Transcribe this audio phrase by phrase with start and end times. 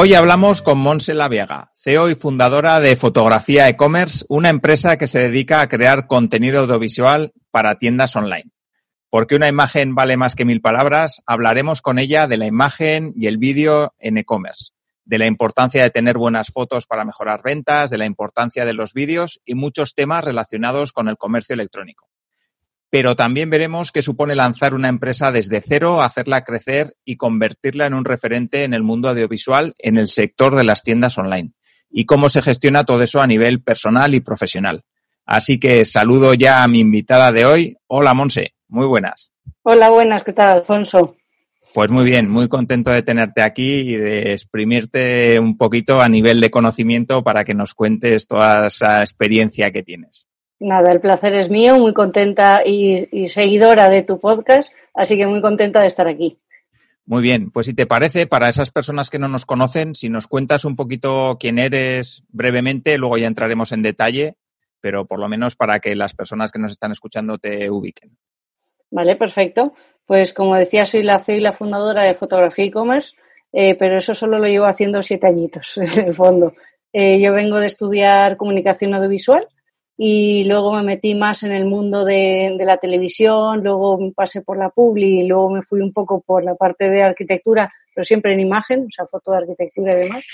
[0.00, 5.18] Hoy hablamos con Monse Laviega, CEO y fundadora de Fotografía E-Commerce, una empresa que se
[5.18, 8.52] dedica a crear contenido audiovisual para tiendas online.
[9.10, 13.26] Porque una imagen vale más que mil palabras, hablaremos con ella de la imagen y
[13.26, 14.70] el vídeo en e-commerce,
[15.04, 18.92] de la importancia de tener buenas fotos para mejorar ventas, de la importancia de los
[18.92, 22.08] vídeos y muchos temas relacionados con el comercio electrónico
[22.90, 27.94] pero también veremos qué supone lanzar una empresa desde cero, hacerla crecer y convertirla en
[27.94, 31.52] un referente en el mundo audiovisual en el sector de las tiendas online
[31.90, 34.84] y cómo se gestiona todo eso a nivel personal y profesional.
[35.24, 37.76] Así que saludo ya a mi invitada de hoy.
[37.86, 38.54] Hola, Monse.
[38.68, 39.30] Muy buenas.
[39.62, 40.24] Hola, buenas.
[40.24, 41.16] ¿Qué tal, Alfonso?
[41.74, 46.40] Pues muy bien, muy contento de tenerte aquí y de exprimirte un poquito a nivel
[46.40, 50.26] de conocimiento para que nos cuentes toda esa experiencia que tienes.
[50.60, 55.40] Nada, el placer es mío, muy contenta y, seguidora de tu podcast, así que muy
[55.40, 56.38] contenta de estar aquí.
[57.06, 60.26] Muy bien, pues si te parece, para esas personas que no nos conocen, si nos
[60.26, 64.34] cuentas un poquito quién eres brevemente, luego ya entraremos en detalle,
[64.80, 68.16] pero por lo menos para que las personas que nos están escuchando te ubiquen.
[68.90, 69.74] Vale, perfecto.
[70.06, 73.14] Pues como decía, soy la CEO y la fundadora de Fotografía e-commerce,
[73.52, 76.52] eh, pero eso solo lo llevo haciendo siete añitos, en el fondo.
[76.92, 79.46] Eh, yo vengo de estudiar comunicación audiovisual
[80.00, 84.56] y luego me metí más en el mundo de, de, la televisión, luego pasé por
[84.56, 88.32] la publi y luego me fui un poco por la parte de arquitectura, pero siempre
[88.32, 90.24] en imagen, o sea, foto de arquitectura y demás.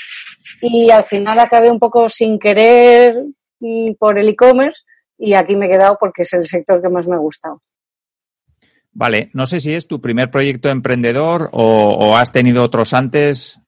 [0.60, 3.24] Y al final acabé un poco sin querer
[3.58, 4.82] mm, por el e-commerce
[5.16, 7.62] y aquí me he quedado porque es el sector que más me ha gustado.
[8.92, 13.60] Vale, no sé si es tu primer proyecto emprendedor o, o has tenido otros antes.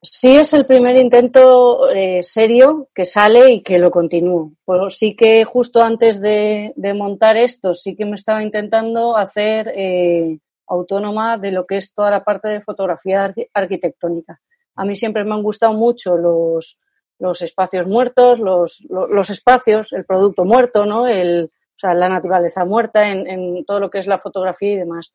[0.00, 4.52] Sí es el primer intento eh, serio que sale y que lo continúo.
[4.64, 10.38] Pues sí que justo antes de, montar esto, sí que me estaba intentando hacer eh,
[10.68, 14.40] autónoma de lo que es toda la parte de fotografía arquitectónica.
[14.76, 16.78] A mí siempre me han gustado mucho los,
[17.18, 21.08] los espacios muertos, los, los, los espacios, el producto muerto, ¿no?
[21.08, 24.76] El, o sea, la naturaleza muerta en, en todo lo que es la fotografía y
[24.76, 25.12] demás.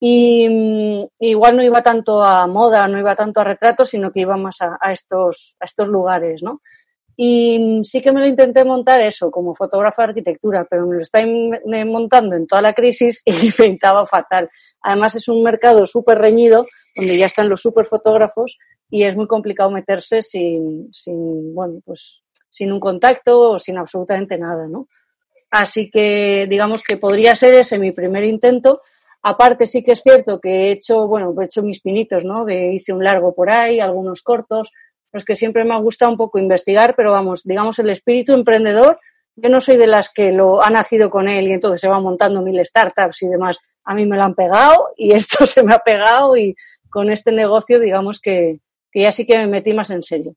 [0.00, 4.20] Y mm, igual no iba tanto a moda, no iba tanto a retratos, sino que
[4.20, 6.62] iba más a, estos, a estos lugares, ¿no?
[7.16, 10.96] Y mm, sí que me lo intenté montar eso, como fotógrafa de arquitectura, pero me
[10.96, 11.20] lo está
[11.86, 14.48] montando en toda la crisis y me pintaba fatal.
[14.82, 16.64] Además es un mercado súper reñido,
[16.96, 18.56] donde ya están los súper fotógrafos
[18.88, 24.36] y es muy complicado meterse sin, sin, bueno, pues sin un contacto o sin absolutamente
[24.38, 24.88] nada, ¿no?
[25.50, 28.80] Así que digamos que podría ser ese mi primer intento,
[29.22, 32.44] Aparte sí que es cierto que he hecho, bueno, he hecho mis pinitos, ¿no?
[32.44, 34.72] De, hice un largo por ahí, algunos cortos,
[35.12, 38.98] los que siempre me ha gustado un poco investigar, pero vamos, digamos, el espíritu emprendedor,
[39.36, 42.00] yo no soy de las que lo ha nacido con él y entonces se va
[42.00, 43.58] montando mil startups y demás.
[43.84, 46.54] A mí me lo han pegado y esto se me ha pegado y
[46.88, 48.60] con este negocio, digamos que,
[48.90, 50.34] que ya sí que me metí más en serio.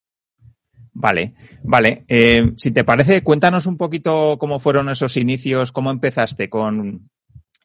[0.95, 1.33] Vale,
[1.63, 2.05] vale.
[2.07, 7.09] Eh, si te parece, cuéntanos un poquito cómo fueron esos inicios, cómo empezaste con,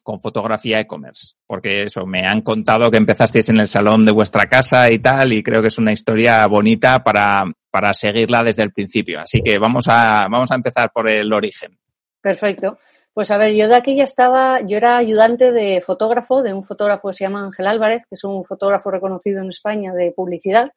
[0.03, 4.45] con fotografía e-commerce, porque eso, me han contado que empezasteis en el salón de vuestra
[4.45, 8.71] casa y tal, y creo que es una historia bonita para, para seguirla desde el
[8.71, 9.19] principio.
[9.19, 11.77] Así que vamos a, vamos a empezar por el origen.
[12.21, 12.77] Perfecto.
[13.13, 16.63] Pues a ver, yo de aquí ya estaba, yo era ayudante de fotógrafo, de un
[16.63, 20.71] fotógrafo que se llama Ángel Álvarez, que es un fotógrafo reconocido en España de publicidad,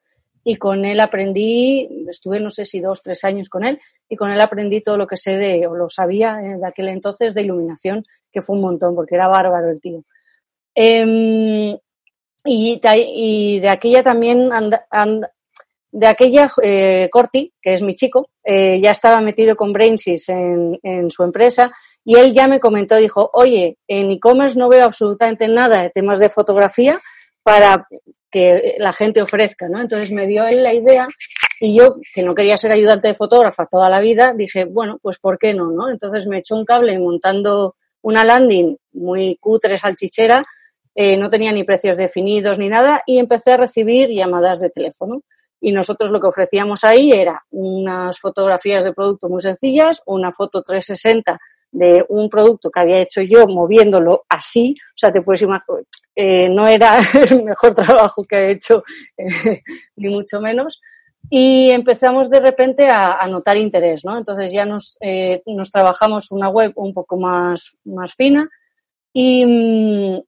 [0.45, 4.31] y con él aprendí, estuve no sé si dos, tres años con él, y con
[4.33, 8.05] él aprendí todo lo que sé de, o lo sabía de aquel entonces de iluminación,
[8.33, 10.01] que fue un montón, porque era bárbaro el tío.
[10.75, 11.79] Eh,
[12.45, 15.31] y, de aquella también, anda, anda,
[15.93, 20.79] de aquella eh, Corti, que es mi chico, eh, ya estaba metido con Brainsys en,
[20.83, 21.73] en su empresa
[22.05, 26.19] y él ya me comentó, dijo, oye, en e-commerce no veo absolutamente nada de temas
[26.19, 26.99] de fotografía
[27.43, 27.87] para
[28.31, 29.81] que la gente ofrezca, ¿no?
[29.81, 31.07] Entonces me dio él la idea
[31.61, 35.19] y yo, que no quería ser ayudante de fotógrafa toda la vida, dije, bueno, pues
[35.19, 35.91] ¿por qué no, no?
[35.91, 40.45] Entonces me echó un cable montando una landing muy cutre, salchichera,
[40.95, 45.23] eh, no tenía ni precios definidos ni nada y empecé a recibir llamadas de teléfono.
[45.61, 50.61] Y nosotros lo que ofrecíamos ahí era unas fotografías de producto muy sencillas, una foto
[50.61, 51.39] 360
[51.71, 55.85] de un producto que había hecho yo moviéndolo así, o sea, te puedes imaginar,
[56.15, 56.99] eh, no era
[57.31, 58.83] el mejor trabajo que he hecho,
[59.17, 59.63] eh,
[59.97, 60.81] ni mucho menos,
[61.31, 64.19] y empezamos de repente a, notar interés, ¿no?
[64.19, 68.49] Entonces ya nos, eh, nos trabajamos una web un poco más, más fina
[69.13, 70.23] y,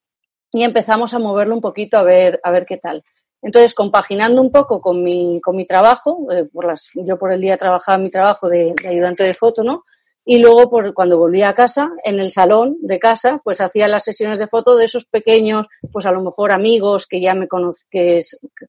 [0.51, 3.03] y, empezamos a moverlo un poquito a ver, a ver qué tal.
[3.45, 7.41] Entonces, compaginando un poco con mi, con mi trabajo, eh, por las, yo por el
[7.41, 9.83] día trabajaba mi trabajo de, ayudante de foto, ¿no?
[10.25, 14.03] Y luego, por, cuando volvía a casa, en el salón de casa, pues hacía las
[14.03, 17.47] sesiones de foto de esos pequeños, pues a lo mejor amigos que ya me
[17.91, 18.21] que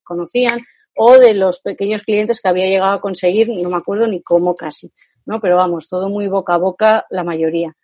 [0.03, 0.59] conocían,
[0.97, 4.55] o de los pequeños clientes que había llegado a conseguir, no me acuerdo ni cómo
[4.55, 4.91] casi,
[5.25, 5.39] ¿no?
[5.39, 7.75] Pero vamos, todo muy boca a boca la mayoría.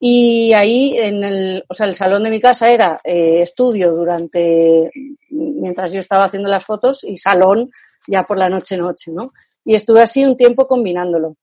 [0.00, 4.90] Y ahí, en el, o sea, el salón de mi casa era eh, estudio durante,
[5.30, 7.70] mientras yo estaba haciendo las fotos y salón
[8.06, 9.30] ya por la noche noche, ¿no?
[9.64, 11.36] Y estuve así un tiempo combinándolo.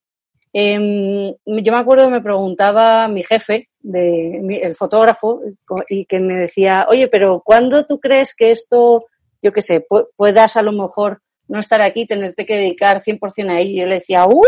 [0.54, 5.42] Eh, yo me acuerdo me preguntaba mi jefe, de, el fotógrafo,
[5.89, 9.06] y que me decía, oye, pero ¿cuándo tú crees que esto
[9.45, 9.86] yo qué sé,
[10.18, 13.81] puedas a lo mejor no estar aquí, tenerte que dedicar 100% a ello.
[13.81, 14.42] Yo le decía, ¡uh!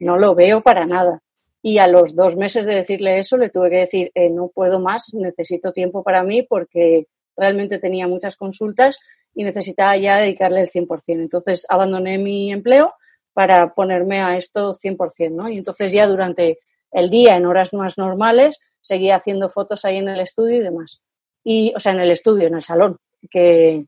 [0.00, 1.22] No lo veo para nada.
[1.62, 4.80] Y a los dos meses de decirle eso, le tuve que decir, eh, no puedo
[4.80, 8.98] más, necesito tiempo para mí porque realmente tenía muchas consultas
[9.36, 10.98] y necesitaba ya dedicarle el 100%.
[11.06, 12.92] Entonces abandoné mi empleo
[13.34, 15.48] para ponerme a esto 100%, ¿no?
[15.48, 16.58] Y entonces ya durante
[16.90, 21.00] el día, en horas más normales, seguía haciendo fotos ahí en el estudio y demás.
[21.44, 22.98] Y, o sea, en el estudio, en el salón,
[23.30, 23.86] que,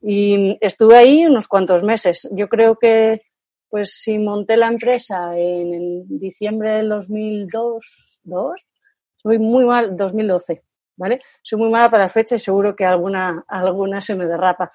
[0.00, 2.28] y estuve ahí unos cuantos meses.
[2.32, 3.20] Yo creo que,
[3.68, 8.66] pues, si monté la empresa en diciembre del 2002, ¿dos?
[9.26, 10.62] soy muy mal, 2012,
[10.96, 11.20] ¿vale?
[11.42, 14.70] Soy muy mala para la fecha y seguro que alguna, alguna se me derrapa.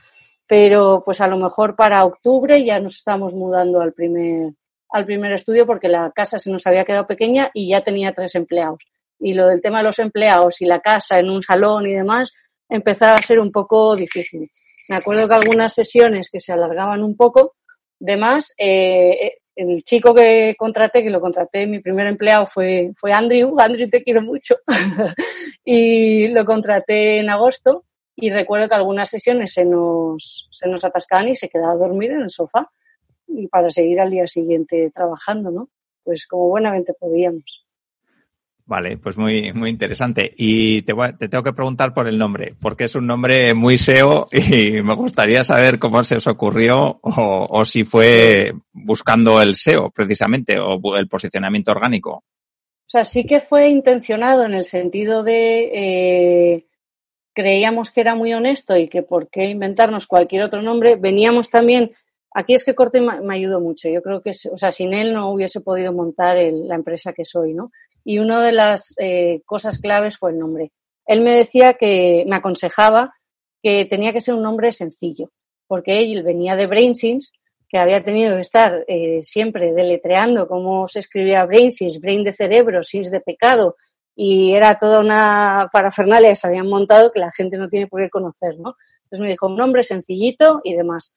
[0.45, 4.51] Pero, pues, a lo mejor para octubre ya nos estamos mudando al primer,
[4.89, 8.35] al primer estudio porque la casa se nos había quedado pequeña y ya tenía tres
[8.35, 8.83] empleados.
[9.19, 12.33] Y lo del tema de los empleados y la casa en un salón y demás
[12.67, 14.49] empezaba a ser un poco difícil.
[14.91, 17.55] Me acuerdo que algunas sesiones que se alargaban un poco,
[17.97, 22.91] de más, eh, eh, el chico que contraté, que lo contraté, mi primer empleado fue,
[22.97, 24.57] fue Andrew, Andrew te quiero mucho,
[25.63, 27.85] y lo contraté en agosto
[28.17, 32.11] y recuerdo que algunas sesiones se nos, se nos atascaban y se quedaba a dormir
[32.11, 32.69] en el sofá
[33.27, 35.69] y para seguir al día siguiente trabajando, ¿no?
[36.03, 37.65] Pues como buenamente podíamos.
[38.65, 40.33] Vale, pues muy, muy interesante.
[40.37, 44.27] Y te, te, tengo que preguntar por el nombre, porque es un nombre muy SEO
[44.31, 50.59] y me gustaría saber cómo se os ocurrió o, si fue buscando el SEO precisamente
[50.59, 52.23] o el posicionamiento orgánico.
[52.91, 56.65] O sea, sí que fue intencionado en el sentido de eh,
[57.33, 60.97] creíamos que era muy honesto y que por qué inventarnos cualquier otro nombre.
[60.97, 61.93] Veníamos también,
[62.33, 63.87] aquí es que Corte me, ayudó mucho.
[63.87, 67.53] Yo creo que, o sea, sin él no hubiese podido montar la empresa que soy,
[67.53, 67.71] ¿no?
[68.03, 70.71] Y una de las eh, cosas claves fue el nombre.
[71.05, 73.13] Él me decía que me aconsejaba
[73.61, 75.31] que tenía que ser un nombre sencillo,
[75.67, 77.31] porque él venía de BrainSins,
[77.69, 82.83] que había tenido que estar eh, siempre deletreando cómo se escribía BrainSins, Brain de cerebro,
[82.83, 83.75] Sins de pecado,
[84.15, 88.01] y era toda una parafernalia que se habían montado que la gente no tiene por
[88.01, 88.75] qué conocer, ¿no?
[89.03, 91.15] Entonces me dijo un nombre sencillito y demás.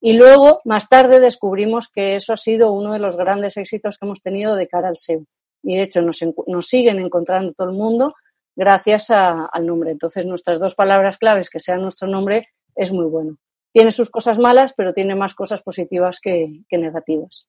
[0.00, 4.04] Y luego, más tarde, descubrimos que eso ha sido uno de los grandes éxitos que
[4.04, 5.24] hemos tenido de cara al SEO
[5.64, 8.14] y de hecho nos, nos siguen encontrando todo el mundo
[8.56, 9.90] gracias al nombre.
[9.90, 13.36] Entonces, nuestras dos palabras claves, que sean nuestro nombre, es muy bueno.
[13.72, 17.48] Tiene sus cosas malas, pero tiene más cosas positivas que, negativas.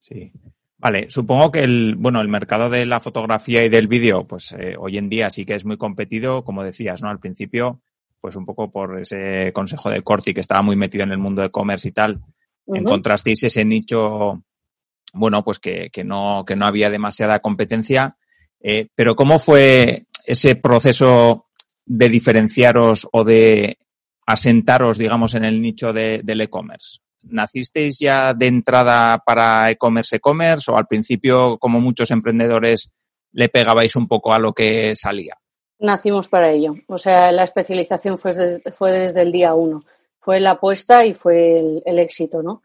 [0.00, 0.32] Sí.
[0.78, 4.74] Vale, supongo que el, bueno, el mercado de la fotografía y del vídeo, pues eh,
[4.78, 7.08] hoy en día sí que es muy competido, como decías, ¿no?
[7.08, 7.80] Al principio,
[8.20, 11.40] pues un poco por ese consejo de Corti que estaba muy metido en el mundo
[11.40, 12.20] de e-commerce y tal,
[12.66, 14.42] encontrasteis ese nicho
[15.14, 18.16] bueno, pues que, que, no, que no había demasiada competencia.
[18.60, 21.46] Eh, pero ¿cómo fue ese proceso
[21.86, 23.78] de diferenciaros o de
[24.26, 26.98] asentaros, digamos, en el nicho de, del e-commerce?
[27.22, 32.90] ¿Nacisteis ya de entrada para e-commerce, e-commerce o al principio, como muchos emprendedores,
[33.32, 35.38] le pegabais un poco a lo que salía?
[35.78, 36.74] Nacimos para ello.
[36.88, 39.84] O sea, la especialización fue desde, fue desde el día uno.
[40.18, 42.62] Fue la apuesta y fue el, éxito, ¿no?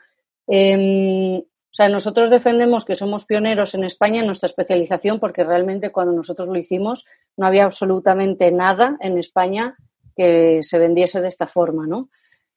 [0.48, 5.92] Eh, o sea, nosotros defendemos que somos pioneros en España en nuestra especialización porque realmente
[5.92, 7.06] cuando nosotros lo hicimos
[7.38, 9.78] no había absolutamente nada en España
[10.16, 12.10] que se vendiese de esta forma, ¿no?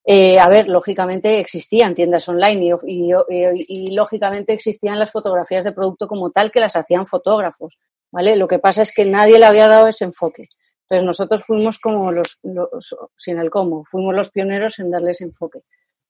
[0.05, 6.31] Eh, a ver, lógicamente existían tiendas online y, lógicamente existían las fotografías de producto como
[6.31, 7.79] tal que las hacían fotógrafos,
[8.11, 8.35] ¿vale?
[8.35, 10.49] Lo que pasa es que nadie le había dado ese enfoque.
[10.89, 15.25] Entonces nosotros fuimos como los, los sin el cómo, fuimos los pioneros en darle ese
[15.25, 15.61] enfoque.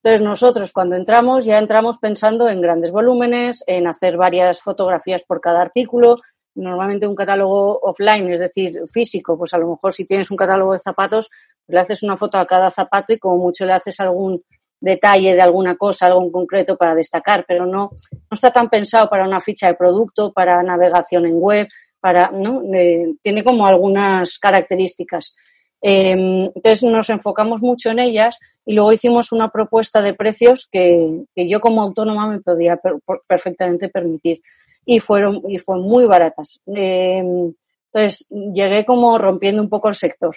[0.02, 5.40] Entonces nosotros cuando entramos ya entramos pensando en grandes volúmenes, en hacer varias fotografías por
[5.40, 6.18] cada artículo,
[6.56, 10.72] normalmente un catálogo offline, es decir, físico, pues a lo mejor si tienes un catálogo
[10.72, 11.30] de zapatos,
[11.68, 14.42] le haces una foto a cada zapato y como mucho le haces algún
[14.80, 19.08] detalle de alguna cosa, algo en concreto para destacar, pero no, no está tan pensado
[19.08, 21.68] para una ficha de producto, para navegación en web,
[22.00, 22.62] para, ¿no?
[22.74, 25.36] Eh, tiene como algunas características.
[25.84, 31.24] Em, entonces nos enfocamos mucho en ellas y luego hicimos una propuesta de precios que,
[31.34, 32.80] yo como autónoma me podía
[33.26, 34.40] perfectamente permitir
[34.86, 36.60] y fueron y fue muy baratas.
[36.66, 37.52] Em,
[37.92, 40.36] entonces llegué como rompiendo un poco el sector.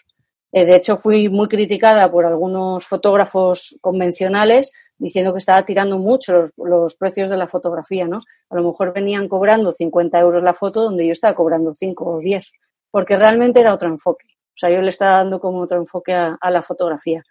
[0.51, 6.33] Eh, de hecho fui muy criticada por algunos fotógrafos convencionales diciendo que estaba tirando mucho
[6.33, 8.21] los, los, precios de la fotografía, ¿no?
[8.49, 12.19] A lo mejor venían cobrando 50 euros la foto donde yo estaba cobrando 5 o
[12.19, 12.51] 10,
[12.91, 14.34] porque realmente era otro enfoque.
[14.55, 17.23] O sea, yo le estaba dando como otro enfoque a, la fotografía.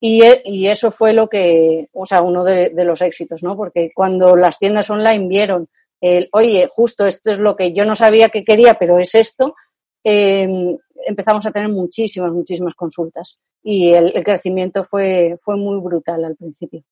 [0.00, 3.56] Y, e, y, eso fue lo que, o sea, uno de, los éxitos, ¿no?
[3.56, 5.66] Porque cuando las tiendas online vieron
[6.00, 9.56] el, oye, justo esto es lo que yo no sabía que quería, pero es esto,
[10.04, 13.40] em, empezamos a tener muchísimas, muchísimas consultas.
[13.64, 16.84] Y el, crecimiento fue, fue muy brutal al principio.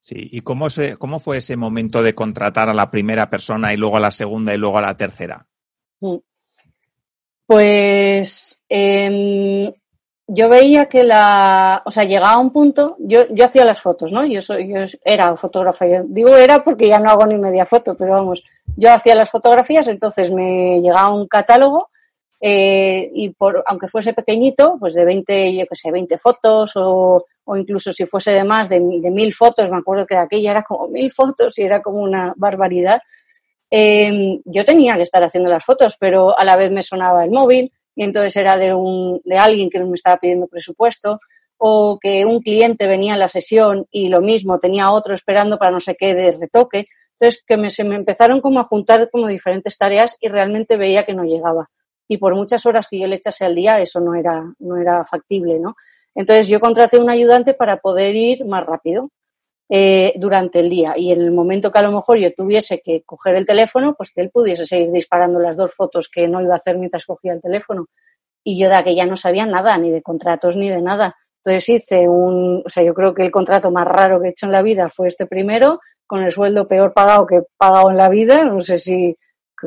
[0.00, 3.76] Sí, ¿y cómo, se, cómo fue ese momento de contratar a la primera persona y
[3.76, 5.46] luego a la segunda y luego a la tercera?
[6.00, 6.16] Mm.
[7.50, 9.72] Pues em,
[10.28, 14.12] yo veía que la, o sea, llegaba a un punto, yo, yo hacía las fotos,
[14.12, 14.24] ¿no?
[14.24, 18.12] Yo soy, yo era fotógrafa, digo era porque ya no hago ni media foto, pero
[18.12, 18.44] vamos,
[18.76, 21.90] yo hacía las fotografías, entonces me llegaba un catálogo
[22.40, 27.26] eh, y por, aunque fuese pequeñito, pues de 20, yo que sé, 20 fotos o,
[27.46, 30.62] o incluso si fuese de más de, de mil fotos, me acuerdo que aquella era
[30.62, 33.00] como mil fotos y era como una barbaridad,
[33.70, 37.30] eh, yo tenía que estar haciendo las fotos, pero a la vez me sonaba el
[37.30, 41.18] móvil y entonces era de, un, de alguien que me estaba pidiendo presupuesto
[41.62, 45.70] o que un cliente venía a la sesión y lo mismo, tenía otro esperando para
[45.70, 46.86] no sé qué de retoque.
[47.18, 51.04] Entonces, que me, se me empezaron como a juntar como diferentes tareas y realmente veía
[51.04, 51.68] que no llegaba.
[52.08, 55.04] Y por muchas horas que yo le echase al día, eso no era, no era
[55.04, 55.76] factible, ¿no?
[56.14, 59.10] Entonces, yo contraté un ayudante para poder ir más rápido.
[59.72, 60.94] Eh, durante el día.
[60.96, 64.10] Y en el momento que a lo mejor yo tuviese que coger el teléfono, pues
[64.12, 67.34] que él pudiese seguir disparando las dos fotos que no iba a hacer mientras cogía
[67.34, 67.86] el teléfono.
[68.42, 71.14] Y yo de ya no sabía nada, ni de contratos, ni de nada.
[71.44, 74.46] Entonces hice un, o sea, yo creo que el contrato más raro que he hecho
[74.46, 77.96] en la vida fue este primero, con el sueldo peor pagado que he pagado en
[77.96, 78.44] la vida.
[78.44, 79.16] No sé si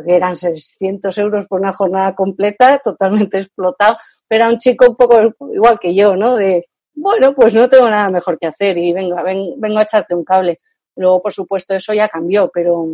[0.06, 3.96] eran 600 euros por una jornada completa, totalmente explotado.
[4.28, 5.18] Pero era un chico un poco
[5.54, 6.36] igual que yo, ¿no?
[6.36, 10.24] De, bueno, pues no tengo nada mejor que hacer y venga, vengo a echarte un
[10.24, 10.58] cable.
[10.96, 12.86] Luego, por supuesto, eso ya cambió, pero,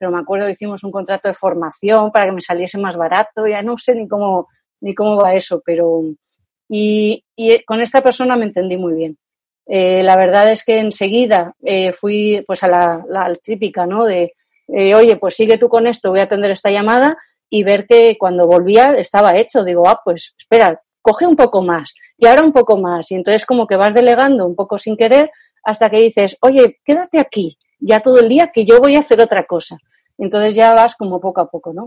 [0.00, 3.62] me acuerdo que hicimos un contrato de formación para que me saliese más barato, ya
[3.62, 4.48] no sé ni cómo,
[4.80, 6.02] ni cómo va eso, pero
[6.68, 9.16] y, y con esta persona me entendí muy bien.
[9.66, 14.04] Eh, la verdad es que enseguida eh, fui pues a la, la típica, ¿no?
[14.04, 14.34] De,
[14.68, 17.16] eh, oye, pues sigue tú con esto, voy a atender esta llamada
[17.50, 19.64] y ver que cuando volvía estaba hecho.
[19.64, 23.10] Digo, ah, pues espera, coge un poco más y ahora un poco más.
[23.10, 25.30] Y entonces como que vas delegando un poco sin querer
[25.64, 29.20] hasta que dices, oye, quédate aquí ya todo el día que yo voy a hacer
[29.20, 29.76] otra cosa.
[30.18, 31.86] Entonces ya vas como poco a poco, ¿no?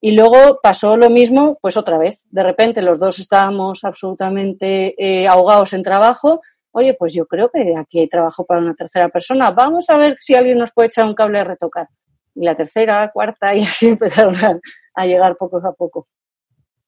[0.00, 2.26] Y luego pasó lo mismo, pues otra vez.
[2.30, 6.40] De repente los dos estábamos absolutamente eh, ahogados en trabajo.
[6.72, 9.50] Oye, pues yo creo que aquí hay trabajo para una tercera persona.
[9.52, 11.88] Vamos a ver si alguien nos puede echar un cable a retocar.
[12.34, 14.34] Y la tercera, cuarta, y así empezaron
[14.94, 16.06] a llegar poco a poco.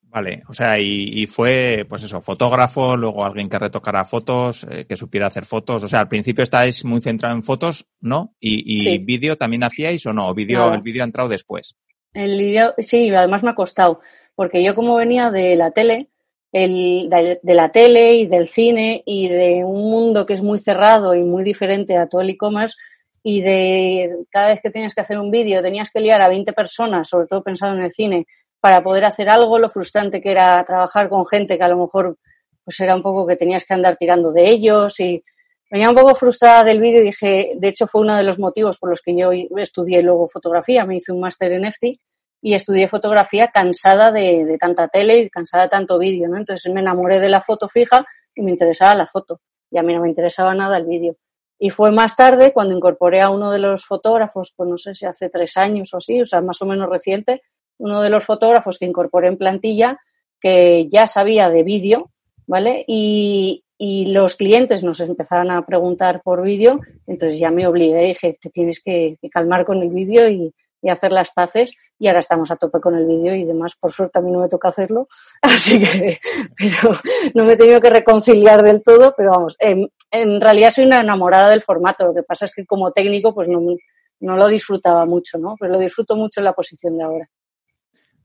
[0.09, 4.95] Vale, o sea, y, fue, pues eso, fotógrafo, luego alguien que retocara fotos, eh, que
[4.95, 5.83] supiera hacer fotos.
[5.83, 8.33] O sea, al principio estáis muy centrado en fotos, ¿no?
[8.39, 10.29] ¿Y, vídeo también hacíais o no?
[10.29, 11.75] ¿O vídeo, el vídeo ha entrado después?
[12.13, 13.99] El vídeo, sí, además me ha costado,
[14.33, 16.09] porque yo como venía de la tele,
[16.53, 20.57] el, de, de, la tele y del cine y de un mundo que es muy
[20.57, 22.75] cerrado y muy diferente a todo el e-commerce
[23.21, 26.53] y de cada vez que tenías que hacer un vídeo tenías que liar a 20
[26.53, 28.25] personas, sobre todo pensando en el cine,
[28.59, 32.17] para poder hacer algo, lo frustrante que era trabajar con gente que a lo mejor
[32.63, 35.23] pues era un poco que tenías que andar tirando de ellos y
[35.71, 38.77] venía un poco frustrada del vídeo y dije, de hecho fue uno de los motivos
[38.77, 41.99] por los que yo estudié luego fotografía, me hice un máster en EFTI
[42.41, 46.37] y estudié fotografía cansada de, tanta tele y cansada de tanto vídeo, ¿no?
[46.37, 49.93] Entonces me enamoré de la foto fija y me interesaba la foto y a mí
[49.93, 51.15] no me interesaba nada el vídeo.
[51.59, 55.05] Y fue más tarde cuando incorporé a uno de los fotógrafos, pues no sé si
[55.05, 57.41] hace tres años o así, o sea, más o menos reciente,
[57.77, 59.99] uno de los fotógrafos que incorporé en plantilla
[60.39, 62.11] que ya sabía de vídeo,
[62.45, 62.83] ¿vale?
[62.87, 68.37] Y, y los clientes nos empezaron a preguntar por vídeo, entonces ya me obligué, dije,
[68.39, 72.49] te tienes que, calmar con el vídeo y, y, hacer las paces y ahora estamos
[72.51, 75.07] a tope con el vídeo y demás, por suerte a mí no me toca hacerlo,
[75.41, 76.19] así que
[76.55, 76.93] pero
[77.33, 81.01] no me he tenido que reconciliar del todo, pero vamos, en, en realidad soy una
[81.01, 83.59] enamorada del formato, lo que pasa es que como técnico pues no,
[84.19, 85.55] no lo disfrutaba mucho, ¿no?
[85.59, 87.29] Pero lo disfruto mucho en la posición de ahora.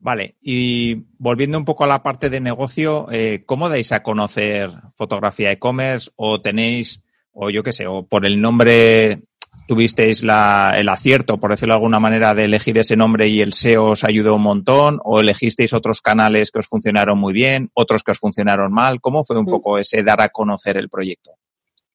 [0.04, 4.68] Vale, y volviendo un poco a la parte de negocio, eh, ¿cómo dais a conocer
[4.96, 9.22] fotografía e-commerce o tenéis o yo qué sé, o por el nombre
[9.66, 13.52] tuvisteis la, el acierto, por decirlo de alguna manera, de elegir ese nombre y el
[13.52, 18.02] SEO os ayudó un montón, o elegisteis otros canales que os funcionaron muy bien, otros
[18.02, 19.00] que os funcionaron mal.
[19.00, 19.50] ¿Cómo fue un mm.
[19.50, 21.32] poco ese dar a conocer el proyecto?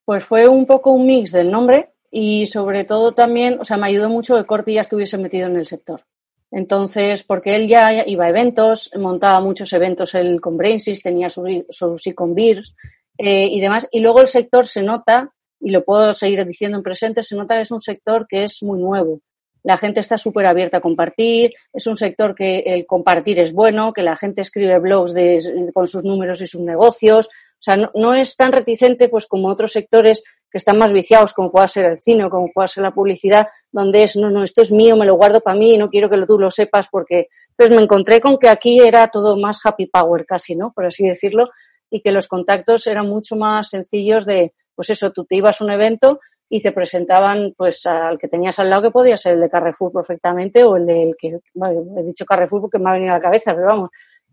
[0.04, 3.88] Pues fue un poco un mix del nombre y sobre todo también, o sea, me
[3.88, 6.04] ayudó mucho que Corti ya estuviese metido en el sector.
[6.50, 11.46] Entonces, porque él ya iba a eventos, montaba muchos eventos él con Brainsys, tenía sus
[11.68, 12.74] su, con Beers
[13.18, 13.88] eh, y demás.
[13.90, 17.56] Y luego el sector se nota y lo puedo seguir diciendo en presente, se nota
[17.56, 19.20] que es un sector que es muy nuevo.
[19.62, 23.92] La gente está súper abierta a compartir, es un sector que el compartir es bueno,
[23.92, 27.26] que la gente escribe blogs de, con sus números y sus negocios.
[27.26, 31.34] O sea, no, no, es tan reticente pues como otros sectores que están más viciados,
[31.34, 34.42] como pueda ser el cine o como pueda ser la publicidad, donde es, no, no,
[34.42, 37.28] esto es mío, me lo guardo para mí, no quiero que tú lo sepas porque...
[37.50, 40.72] Entonces me encontré con que aquí era todo más happy power casi, ¿no?
[40.72, 41.48] Por así decirlo,
[41.90, 45.64] y que los contactos eran mucho más sencillos de, pues eso, tú te ibas a
[45.64, 49.40] un evento y te presentaban pues al que tenías al lado que podía ser el
[49.40, 53.12] de Carrefour perfectamente o el del que, bueno, he dicho Carrefour porque me ha venido
[53.12, 53.90] a la cabeza, pero vamos,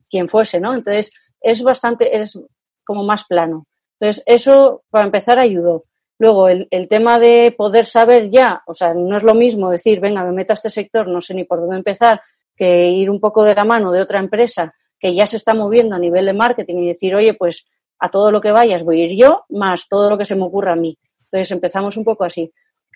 [0.09, 0.73] quien fuese, ¿no?
[0.73, 1.11] Entonces
[1.41, 2.39] es bastante, es
[2.83, 3.67] como más plano.
[3.99, 5.83] Entonces eso para empezar ayudó.
[6.17, 9.99] Luego el, el tema de poder saber ya, o sea, no es lo mismo decir,
[9.99, 12.21] venga, me meto a este sector, no sé ni por dónde empezar,
[12.55, 15.95] que ir un poco de la mano de otra empresa que ya se está moviendo
[15.95, 17.67] a nivel de marketing y decir, oye, pues
[17.99, 20.43] a todo lo que vayas voy a ir yo, más todo lo que se me
[20.43, 20.97] ocurra a mí.
[21.25, 22.51] Entonces empezamos un poco así.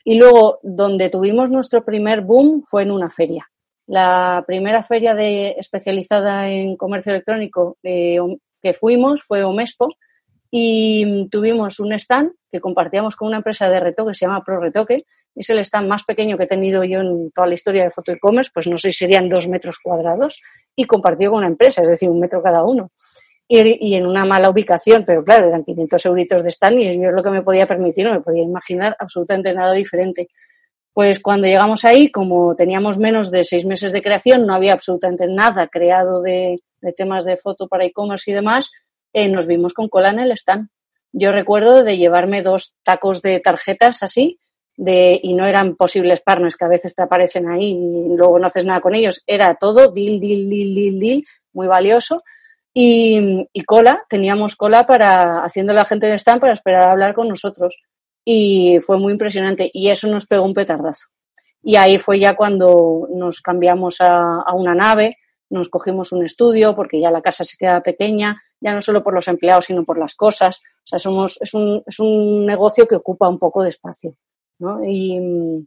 [0.05, 3.49] Y luego, donde tuvimos nuestro primer boom fue en una feria.
[3.85, 8.17] La primera feria de, especializada en comercio electrónico eh,
[8.61, 9.89] que fuimos fue Omespo
[10.51, 14.59] y tuvimos un stand que compartíamos con una empresa de retoque que se llama Pro
[14.59, 15.05] Retoque.
[15.35, 18.11] Es el stand más pequeño que he tenido yo en toda la historia de foto
[18.11, 20.41] e-commerce, pues no sé si serían dos metros cuadrados
[20.75, 22.91] y compartido con una empresa, es decir, un metro cada uno
[23.49, 27.15] y, en una mala ubicación, pero claro, eran 500 euritos de stand y yo es
[27.15, 30.29] lo que me podía permitir, no me podía imaginar absolutamente nada diferente.
[30.93, 35.25] Pues cuando llegamos ahí, como teníamos menos de seis meses de creación, no había absolutamente
[35.27, 36.61] nada creado de,
[36.95, 38.69] temas de foto para e-commerce y demás,
[39.13, 40.69] eh, nos vimos con cola en el stand.
[41.11, 44.39] Yo recuerdo de llevarme dos tacos de tarjetas así,
[44.77, 48.47] de, y no eran posibles partners que a veces te aparecen ahí y luego no
[48.47, 49.23] haces nada con ellos.
[49.27, 52.23] Era todo deal, deal, deal, deal, deal, muy valioso.
[52.73, 57.27] Y, cola, teníamos cola para, haciendo la gente en stand para esperar a hablar con
[57.27, 57.75] nosotros.
[58.23, 59.69] Y fue muy impresionante.
[59.73, 61.07] Y eso nos pegó un petardazo.
[61.61, 65.17] Y ahí fue ya cuando nos cambiamos a, a una nave,
[65.49, 69.13] nos cogimos un estudio porque ya la casa se queda pequeña, ya no solo por
[69.13, 70.61] los empleados, sino por las cosas.
[70.83, 74.15] O sea, somos, es un, es un negocio que ocupa un poco de espacio.
[74.59, 74.83] ¿no?
[74.85, 75.65] Y,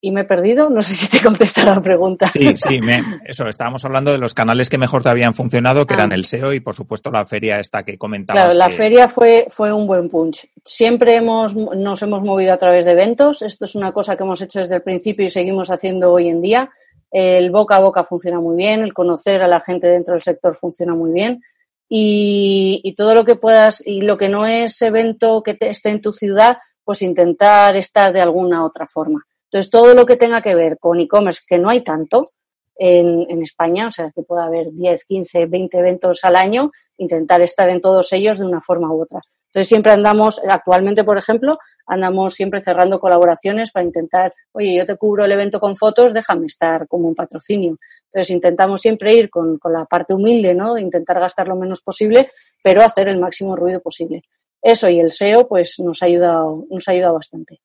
[0.00, 0.68] y me he perdido.
[0.68, 2.26] No sé si te contesta la pregunta.
[2.26, 2.78] Sí, sí,
[3.24, 6.14] eso, estábamos hablando de los canales que mejor te habían funcionado, que eran ah.
[6.14, 8.42] el SEO y, por supuesto, la feria esta que comentabas.
[8.42, 10.46] Claro, la feria fue, fue un buen punch.
[10.62, 13.42] Siempre hemos, nos hemos movido a través de eventos.
[13.42, 16.42] Esto es una cosa que hemos hecho desde el principio y seguimos haciendo hoy en
[16.42, 16.70] día.
[17.10, 20.54] El boca a boca funciona muy bien, el conocer a la gente dentro del sector
[20.56, 21.40] funciona muy bien.
[21.88, 26.00] Y, y todo lo que puedas, y lo que no es evento que esté en
[26.00, 30.56] tu ciudad, pues intentar estar de alguna otra forma entonces, todo lo que tenga que
[30.56, 32.32] ver con e-commerce, que no hay tanto
[32.74, 37.40] en, en, España, o sea, que pueda haber 10, 15, 20 eventos al año, intentar
[37.40, 39.20] estar en todos ellos de una forma u otra.
[39.46, 44.96] Entonces, siempre andamos, actualmente, por ejemplo, andamos siempre cerrando colaboraciones para intentar, oye, yo te
[44.96, 47.76] cubro el evento con fotos, déjame estar como un patrocinio.
[48.14, 50.74] Entonces, intentamos siempre ir con, con la parte humilde, ¿no?
[50.74, 52.30] De intentar gastar lo menos posible,
[52.62, 54.22] pero hacer el máximo ruido posible.
[54.62, 57.60] Eso y el SEO, pues nos ha ayudado, nos ha ayudado bastante.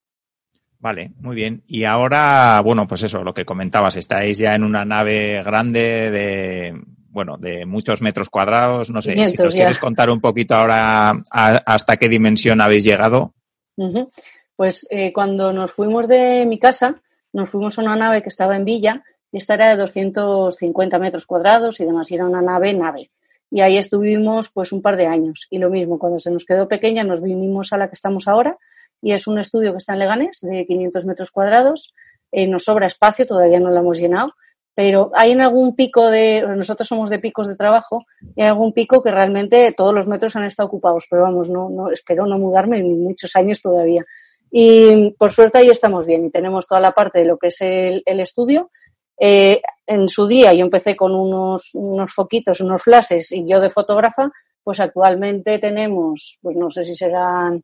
[0.80, 1.62] Vale, muy bien.
[1.68, 6.82] Y ahora, bueno, pues eso, lo que comentabas, estáis ya en una nave grande de,
[7.10, 8.90] bueno, de muchos metros cuadrados.
[8.90, 13.36] No sé, si nos quieres contar un poquito ahora hasta qué dimensión habéis llegado.
[14.56, 18.56] Pues eh, cuando nos fuimos de mi casa, nos fuimos a una nave que estaba
[18.56, 22.74] en Villa y esta era de 250 metros cuadrados y demás, y era una nave,
[22.74, 23.12] nave.
[23.52, 25.48] Y ahí estuvimos pues un par de años.
[25.50, 28.58] Y lo mismo, cuando se nos quedó pequeña, nos vinimos a la que estamos ahora
[29.02, 31.94] y es un estudio que está en Leganés de 500 metros cuadrados.
[32.32, 34.34] Eh, nos sobra espacio, todavía no lo hemos llenado,
[34.76, 38.72] pero hay en algún pico de, nosotros somos de picos de trabajo, y hay algún
[38.72, 42.38] pico que realmente todos los metros han estado ocupados, pero vamos, no, no espero no
[42.38, 44.06] mudarme en muchos años todavía.
[44.52, 47.62] Y por suerte ahí estamos bien y tenemos toda la parte de lo que es
[47.62, 48.72] el, estudio.
[49.20, 53.70] Eh, en su día yo empecé con unos, unos foquitos, unos flashes y yo de
[53.70, 54.32] fotógrafa,
[54.64, 57.64] pues actualmente tenemos, pues no sé si serán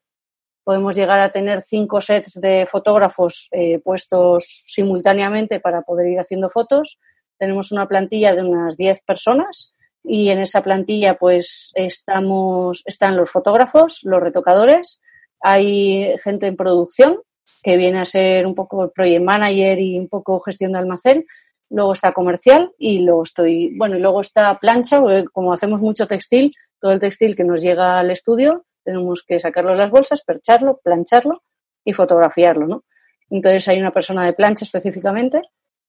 [0.66, 6.50] podemos llegar a tener cinco sets de fotógrafos eh, puestos simultáneamente para poder ir haciendo
[6.50, 7.00] fotos.
[7.38, 13.30] Tenemos una plantilla de unas 10 personas y en esa plantilla pues estamos, están los
[13.30, 15.00] fotógrafos, los retocadores,
[15.40, 17.20] hay gente en producción
[17.62, 21.26] que viene a ser un poco project manager y un poco gestión de almacén.
[21.70, 25.02] Luego está comercial y luego estoy, bueno, y luego está plancha,
[25.34, 29.72] como hacemos mucho textil, todo el textil que nos llega al estudio, tenemos que sacarlo
[29.72, 31.42] de las bolsas, percharlo, plancharlo
[31.84, 32.84] y fotografiarlo, ¿no?
[33.30, 35.42] Entonces hay una persona de plancha específicamente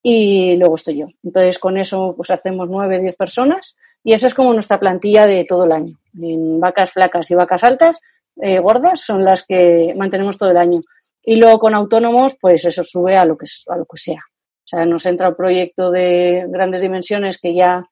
[0.03, 1.07] y luego estoy yo.
[1.23, 5.45] Entonces con eso pues hacemos nueve, diez personas y esa es como nuestra plantilla de
[5.45, 5.99] todo el año.
[6.21, 7.97] En vacas flacas y vacas altas,
[8.41, 10.81] eh, gordas, son las que mantenemos todo el año.
[11.23, 14.23] Y luego con autónomos, pues eso sube a lo que, a lo que sea.
[14.67, 17.89] O sea, nos entra un proyecto de grandes dimensiones que ya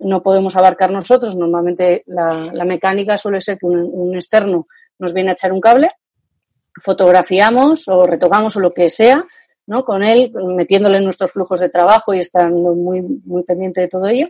[0.00, 1.36] no podemos abarcar nosotros.
[1.36, 4.66] Normalmente la, mecánica suele ser que un, externo
[4.98, 5.92] nos viene a echar un cable,
[6.82, 9.24] fotografiamos o retocamos o lo que sea,
[9.68, 9.84] ¿no?
[9.84, 14.26] Con él, metiéndole nuestros flujos de trabajo y estando muy, muy pendiente de todo ello.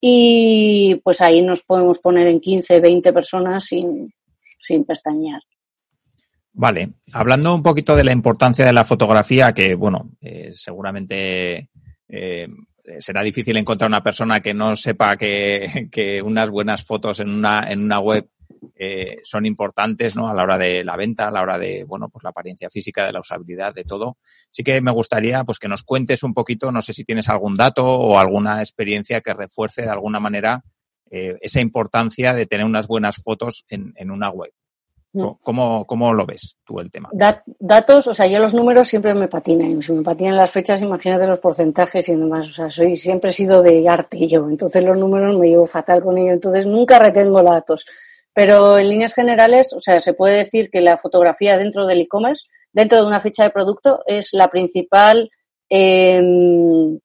[0.00, 4.08] Y pues ahí nos podemos poner en 15, 20 personas sin,
[4.62, 5.40] sin pestañear.
[6.56, 11.68] Vale, hablando un poquito de la importancia de la fotografía, que bueno, eh, seguramente
[12.08, 12.46] eh,
[13.00, 17.82] será difícil encontrar una persona que no sepa que, unas buenas fotos en una, en
[17.82, 18.30] una web
[18.76, 20.28] eh, son importantes ¿no?
[20.28, 23.04] a la hora de la venta, a la hora de bueno, pues la apariencia física,
[23.04, 24.18] de la usabilidad, de todo.
[24.52, 27.56] Sí que me gustaría pues que nos cuentes un poquito, no sé si tienes algún
[27.56, 30.62] dato o alguna experiencia que refuerce de alguna manera
[31.10, 34.52] esa importancia de tener unas buenas fotos en, en una web.
[35.42, 37.08] ¿Cómo, ¿Cómo, lo ves tú el tema?
[37.12, 39.80] datos, o sea, yo los números siempre me patinan.
[39.80, 42.48] Si me patinan las fechas, imagínate los porcentajes y demás.
[42.48, 44.48] O sea, soy, siempre he sido de arte yo.
[44.48, 46.34] Entonces los números me llevo fatal con ellos.
[46.34, 47.86] Entonces nunca retengo datos.
[48.32, 52.46] Pero en líneas generales, o sea, se puede decir que la fotografía dentro del e-commerce,
[52.72, 55.30] dentro de una ficha de producto, es la principal
[55.68, 56.98] em,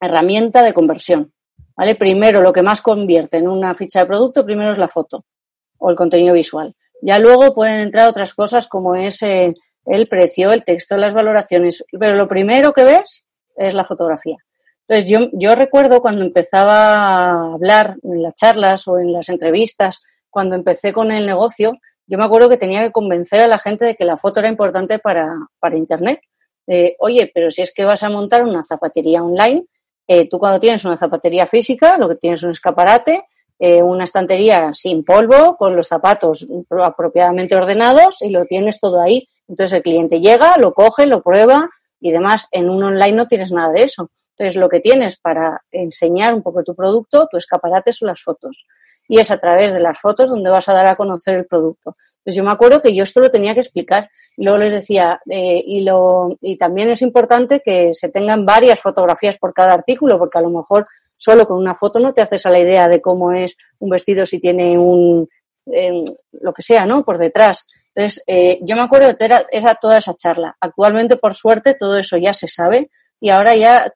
[0.00, 1.32] herramienta de conversión.
[1.76, 1.94] ¿Vale?
[1.94, 5.24] Primero, lo que más convierte en una ficha de producto, primero es la foto
[5.78, 6.74] o el contenido visual.
[7.02, 9.54] Ya luego pueden entrar otras cosas como es eh,
[9.86, 13.26] el precio, el texto, las valoraciones, pero lo primero que ves
[13.56, 14.36] es la fotografía.
[14.86, 20.02] Entonces, yo, yo recuerdo cuando empezaba a hablar en las charlas o en las entrevistas,
[20.30, 23.84] cuando empecé con el negocio, yo me acuerdo que tenía que convencer a la gente
[23.84, 26.20] de que la foto era importante para, para Internet.
[26.98, 29.64] Oye, pero si es que vas a montar una zapatería online,
[30.06, 33.24] eh, tú cuando tienes una zapatería física, lo que tienes es un escaparate,
[33.58, 36.46] eh, una estantería sin polvo, con los zapatos
[36.82, 39.28] apropiadamente ordenados y lo tienes todo ahí.
[39.48, 41.68] Entonces el cliente llega, lo coge, lo prueba
[42.00, 42.48] y demás.
[42.50, 44.10] En un online no tienes nada de eso.
[44.36, 48.66] Entonces lo que tienes para enseñar un poco tu producto, tu escaparate son las fotos.
[49.06, 51.94] Y es a través de las fotos donde vas a dar a conocer el producto.
[52.18, 54.10] Entonces yo me acuerdo que yo esto lo tenía que explicar.
[54.38, 59.38] Luego les decía, eh, y, lo, y también es importante que se tengan varias fotografías
[59.38, 60.86] por cada artículo, porque a lo mejor
[61.16, 64.26] solo con una foto no te haces a la idea de cómo es un vestido
[64.26, 65.28] si tiene un,
[65.66, 67.04] lo que sea, ¿no?
[67.04, 67.66] Por detrás.
[67.94, 70.56] Entonces, eh, yo me acuerdo que era, era, toda esa charla.
[70.60, 73.92] Actualmente, por suerte, todo eso ya se sabe y ahora ya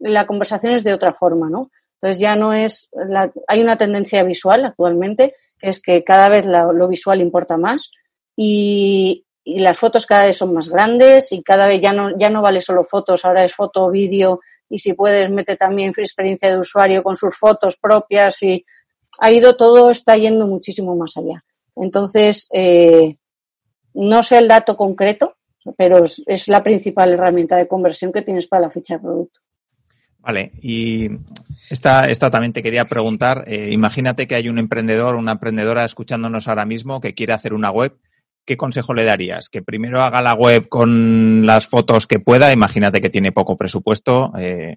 [0.00, 1.70] la conversación es de otra forma, ¿no?
[1.94, 6.46] Entonces ya no es, la, hay una tendencia visual actualmente, que es que cada vez
[6.46, 7.90] lo visual importa más
[8.36, 12.30] y, y, las fotos cada vez son más grandes y cada vez ya no, ya
[12.30, 14.38] no vale solo fotos, ahora es foto, vídeo
[14.70, 18.64] y si puedes mete también experiencia de usuario con sus fotos propias y
[19.20, 21.44] ha ido todo, está yendo muchísimo más allá.
[21.76, 23.16] Entonces, eh,
[23.94, 25.36] no sé el dato concreto,
[25.76, 29.40] pero es, la principal herramienta de conversión que tienes para la ficha de producto.
[30.20, 31.08] Vale, y
[31.70, 36.48] esta, esta también te quería preguntar, eh, imagínate que hay un emprendedor, una emprendedora escuchándonos
[36.48, 37.96] ahora mismo que quiere hacer una web
[38.48, 39.50] ¿qué consejo le darías?
[39.50, 44.32] Que primero haga la web con las fotos que pueda, imagínate que tiene poco presupuesto,
[44.38, 44.76] eh,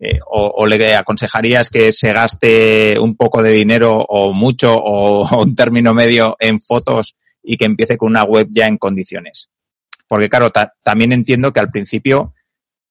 [0.00, 5.54] eh, o, le aconsejarías que se gaste un poco de dinero o mucho o, un
[5.54, 9.50] término medio en fotos y que empiece con una web ya en condiciones.
[10.06, 10.50] Porque claro,
[10.82, 12.32] también entiendo que al principio,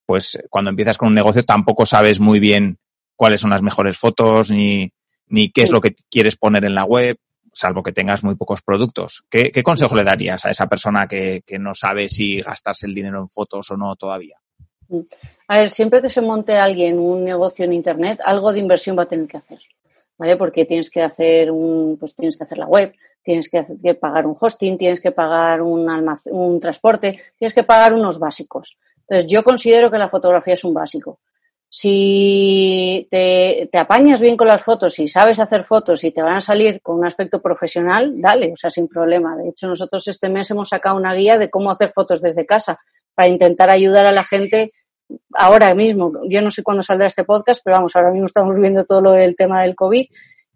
[0.05, 2.77] pues cuando empiezas con un negocio tampoco sabes muy bien
[3.15, 4.91] cuáles son las mejores fotos ni,
[5.25, 7.17] ni qué es lo que quieres poner en la web
[7.57, 9.25] salvo que tengas muy pocos productos.
[9.29, 13.29] ¿Qué, consejo le darías a esa persona que, no sabe si gastarse el dinero en
[13.29, 14.37] fotos o no todavía?
[14.89, 14.99] Mm.
[15.47, 19.03] A ver, siempre que se monte alguien un negocio en Internet, algo de inversión va
[19.03, 19.59] a tener que hacer,
[20.17, 20.37] ¿vale?
[20.37, 22.93] Porque tienes que hacer un, pues tienes que hacer la web,
[23.23, 25.89] tienes que, pagar un hosting, tienes que pagar un,
[26.31, 28.77] un transporte, tienes que pagar unos básicos.
[28.99, 31.19] Entonces, yo considero que la fotografía es un básico.
[31.69, 36.41] Si te, apañas bien con las fotos y sabes hacer fotos y te van a
[36.41, 39.35] salir con un aspecto profesional, dale, o sea, sin problema.
[39.35, 42.79] De hecho, nosotros este mes hemos sacado una guía de cómo hacer fotos desde casa
[43.13, 44.71] para intentar ayudar a la gente
[45.33, 46.13] ahora mismo.
[46.29, 49.11] Yo no sé cuándo saldrá este podcast, pero vamos, ahora mismo estamos viendo todo lo
[49.11, 50.05] del tema del COVID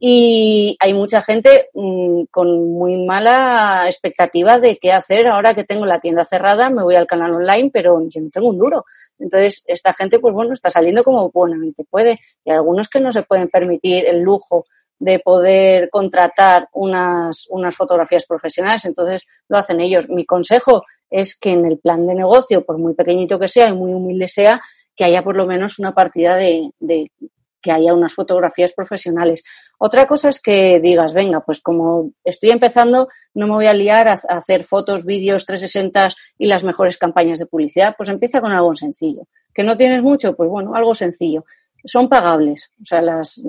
[0.04, 5.86] y hay mucha gente mm, con muy mala expectativa de qué hacer ahora que tengo
[5.86, 8.86] la tienda cerrada, me voy al canal online, pero yo no tengo un duro.
[9.20, 12.20] Entonces, esta gente, pues bueno, está saliendo como buenamente puede.
[12.44, 14.66] Y algunos que no se pueden permitir el lujo
[14.98, 20.10] de poder contratar unas, unas fotografías profesionales, entonces lo hacen ellos.
[20.10, 23.74] Mi consejo es que en el plan de negocio, por muy pequeñito que sea y
[23.74, 24.62] muy humilde sea,
[24.96, 27.12] que haya por lo menos una partida de, de
[27.62, 29.43] que haya unas fotografías profesionales.
[29.78, 34.08] Otra cosa es que digas, venga, pues como estoy empezando, no me voy a liar
[34.08, 38.76] a, hacer fotos, vídeos 360 y las mejores campañas de publicidad, pues empieza con algo
[38.76, 39.28] sencillo.
[39.54, 40.36] ¿Que no tienes mucho?
[40.36, 41.45] Pues bueno, algo sencillo.
[41.84, 43.41] Son pagables, o sea, las,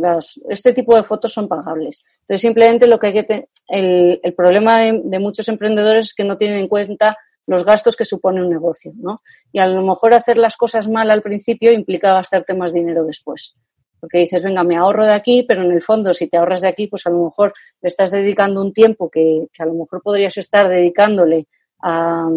[0.48, 2.02] este tipo de fotos son pagables.
[2.20, 6.24] Entonces, simplemente lo que hay que el, el, problema de, de muchos emprendedores es que
[6.24, 9.20] no tienen en cuenta los gastos que supone un negocio, ¿no?
[9.52, 13.54] Y a lo mejor hacer las cosas mal al principio implica gastarte más dinero después
[14.02, 16.66] porque dices, venga, me ahorro de aquí, pero en el fondo, si te ahorras de
[16.66, 20.36] aquí, pues a lo mejor le estás dedicando un tiempo que, a lo mejor podrías
[20.38, 21.44] estar dedicándole
[21.80, 22.28] a,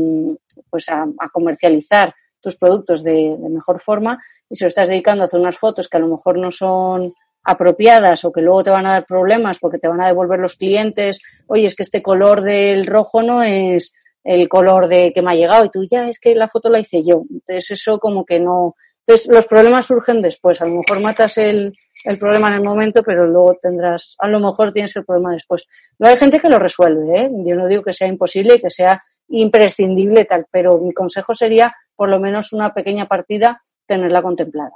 [0.69, 5.39] pues a, comercializar tus productos de, mejor forma y se lo estás dedicando a hacer
[5.39, 7.11] unas fotos que a lo mejor no son
[7.43, 10.57] apropiadas o que luego te van a dar problemas porque te van a devolver los
[10.57, 13.91] clientes, oye, es que este color del rojo no es
[14.23, 16.79] el color de que me ha llegado y tú ya es que la foto la
[16.79, 17.23] hice yo.
[17.27, 18.75] Entonces eso como que no,
[19.07, 20.61] entonces, los problemas surgen después.
[20.61, 21.73] A lo mejor matas el,
[22.05, 25.65] el, problema en el momento, pero luego tendrás, a lo mejor tienes el problema después.
[25.99, 27.29] No hay gente que lo resuelve, ¿eh?
[27.45, 31.75] Yo no digo que sea imposible y que sea imprescindible tal, pero mi consejo sería
[31.95, 34.73] por lo menos una pequeña partida tenerla contemplada.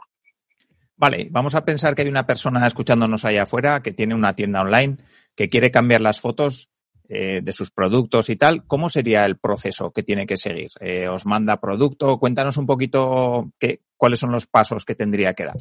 [0.96, 4.62] Vale, vamos a pensar que hay una persona escuchándonos allá afuera que tiene una tienda
[4.62, 4.98] online
[5.36, 6.70] que quiere cambiar las fotos
[7.12, 10.70] eh, de sus productos y tal, ¿cómo sería el proceso que tiene que seguir?
[10.80, 12.20] Eh, ¿Os manda producto?
[12.20, 15.58] Cuéntanos un poquito qué, cuáles son los pasos que tendría que dar.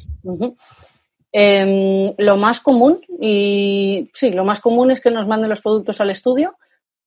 [1.31, 5.99] Em, lo más común, y sí, lo más común es que nos manden los productos
[6.01, 6.55] al estudio.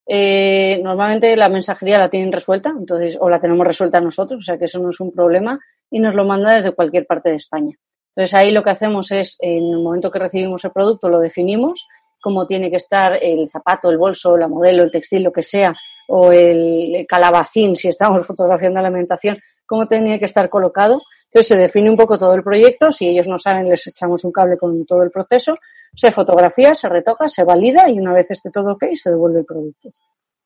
[0.06, 4.58] Eh, normalmente la mensajería la tienen resuelta, entonces, o la tenemos resuelta nosotros, o sea
[4.58, 7.76] que eso no es un problema, y nos lo manda desde cualquier parte de España.
[8.14, 11.86] Entonces ahí lo que hacemos es, en el momento que recibimos el producto, lo definimos,
[12.22, 15.74] cómo tiene que estar el zapato, el bolso, la modelo, el textil, lo que sea,
[16.06, 21.00] o el calabacín, si estamos fotografiando la alimentación, cómo tiene que estar colocado.
[21.24, 24.30] Entonces se define un poco todo el proyecto, si ellos no saben les echamos un
[24.30, 25.58] cable con todo el proceso,
[25.94, 29.44] se fotografía, se retoca, se valida y una vez esté todo ok se devuelve el
[29.44, 29.90] producto.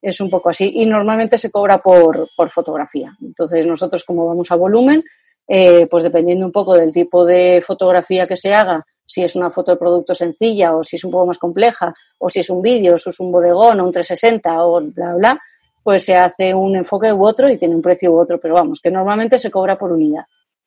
[0.00, 3.14] Es un poco así y normalmente se cobra por, por fotografía.
[3.20, 5.02] Entonces nosotros como vamos a volumen,
[5.46, 9.50] eh, pues dependiendo un poco del tipo de fotografía que se haga, si es una
[9.50, 12.60] foto de producto sencilla o si es un poco más compleja, o si es un
[12.60, 15.40] vídeo, o es un bodegón o un 360 o bla, bla,
[15.82, 18.80] pues se hace un enfoque u otro y tiene un precio u otro, pero vamos,
[18.80, 20.24] que normalmente se cobra por unidad,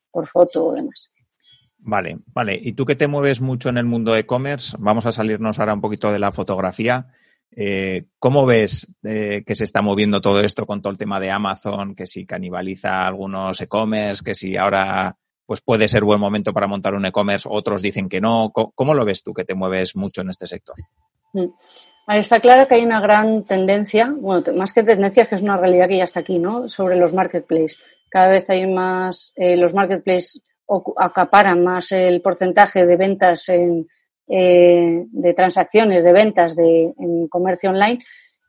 [0.09, 1.09] por foto o demás.
[1.79, 2.59] Vale, vale.
[2.61, 5.81] Y tú que te mueves mucho en el mundo e-commerce, vamos a salirnos ahora un
[5.81, 7.07] poquito de la fotografía.
[7.51, 11.31] Eh, ¿Cómo ves eh, que se está moviendo todo esto con todo el tema de
[11.31, 15.17] Amazon, que si canibaliza algunos e-commerce, que si ahora
[15.49, 18.51] pues puede ser buen momento para montar un e-commerce, otros dicen que no.
[18.53, 20.75] ¿Cómo, lo ves tú que te mueves mucho en este sector?
[21.33, 21.47] Mm.
[22.09, 25.87] Está claro que hay una gran tendencia, bueno, más que tendencia, que es una realidad
[25.87, 26.69] que ya está aquí, ¿no?
[26.69, 27.81] Sobre los marketplaces.
[28.11, 30.43] Cada vez hay más, eh, los marketplaces
[30.97, 33.87] acaparan más el porcentaje de ventas en,
[34.27, 38.03] eh, de transacciones, de ventas de, en comercio online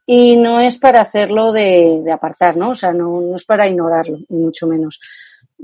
[0.04, 2.72] y no es para hacerlo de, apartar, ¿no?
[2.72, 5.00] O sea, no, no es para ignorarlo, ni mucho menos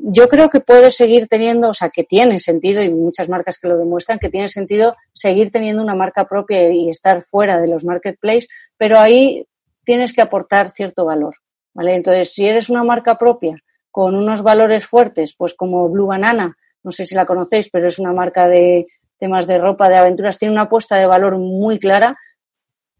[0.02, 3.68] yo creo que puede seguir teniendo, o sea, que tiene sentido, y muchas marcas que
[3.68, 7.84] lo demuestran, que tiene sentido seguir teniendo una marca propia y estar fuera de los
[7.84, 9.46] marketplaces, pero ahí
[9.84, 11.36] tienes que aportar cierto valor,
[11.74, 11.94] ¿vale?
[11.94, 13.56] Entonces, si eres una marca propia
[13.90, 17.98] con unos valores fuertes, pues como Blue Banana, no sé si la conocéis, pero es
[17.98, 18.86] una marca de
[19.18, 22.16] temas de ropa, de aventuras, tiene una apuesta de valor muy clara,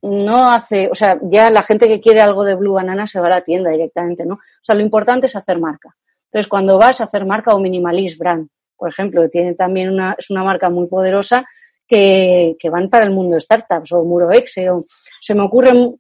[0.03, 3.27] no hace, o sea, ya la gente que quiere algo de Blue Banana se va
[3.27, 4.35] a la tienda directamente, ¿no?
[4.35, 5.95] O sea, lo importante es hacer marca.
[6.37, 8.47] Entonces, cuando vas a hacer marca o minimalist brand,
[8.77, 11.47] por ejemplo, tiene también una, es una marca muy poderosa
[11.89, 14.85] que, que van para el mundo de startups o Muroex o
[15.19, 15.99] se me ocurren,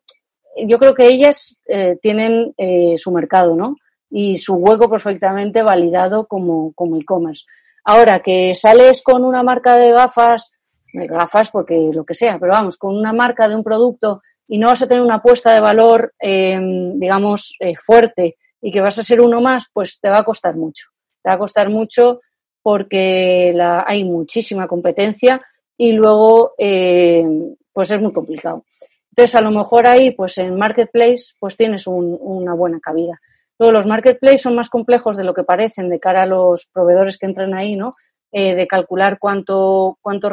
[0.67, 3.77] yo creo que ellas eh, tienen eh, su mercado, ¿no?
[4.11, 7.47] Y su hueco perfectamente validado como, como e-commerce.
[7.83, 10.53] Ahora, que sales con una marca de gafas,
[10.93, 14.59] de gafas porque lo que sea, pero vamos, con una marca de un producto y
[14.59, 16.61] no vas a tener una apuesta de valor, eh,
[16.97, 18.37] digamos, eh, fuerte
[18.67, 20.87] y que vas a ser uno más, pues te va a costar mucho.
[21.23, 22.17] Te va a costar mucho
[22.63, 25.41] porque la, hay muchísima competencia
[25.77, 27.25] y luego eh,
[27.73, 28.65] pues es muy complicado.
[29.11, 33.21] Entonces, a lo mejor ahí, pues en Marketplace, pues tienes un, una buena cabida.
[33.57, 37.19] Luego, los Marketplace son más complejos de lo que parecen de cara a los proveedores
[37.19, 37.95] que entran ahí, ¿no?
[38.33, 40.31] eh, de calcular cuánto, cuánto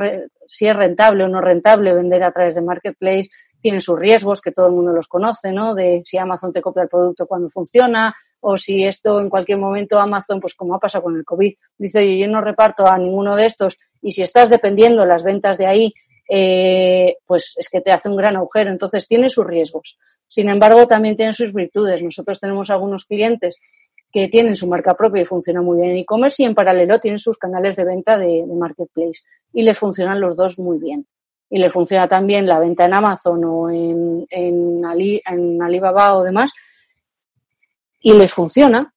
[0.48, 3.30] si es rentable o no rentable vender a través de Marketplace,
[3.64, 5.74] tiene sus riesgos, que todo el mundo los conoce, ¿no?
[5.74, 9.98] De si Amazon te copia el producto cuando funciona, o si esto en cualquier momento
[9.98, 13.38] Amazon, pues como ha pasado con el COVID, dice, oye, yo no reparto a ninguno
[13.38, 15.94] de estos, y si estás dependiendo las ventas de ahí,
[16.30, 18.70] eh, pues es que te hace un gran agujero.
[18.70, 19.98] Entonces tiene sus riesgos.
[20.28, 22.04] Sin embargo, también tiene sus virtudes.
[22.04, 23.60] Nosotros tenemos algunos clientes
[24.12, 27.18] que tienen su marca propia y funcionan muy bien en e-commerce y en paralelo tienen
[27.18, 29.22] sus canales de venta de, marketplace
[29.52, 31.08] y les funcionan los dos muy bien.
[31.54, 36.52] Y les funciona también la venta en Amazon o en, en, en Alibaba o demás
[38.04, 38.94] y les funciona,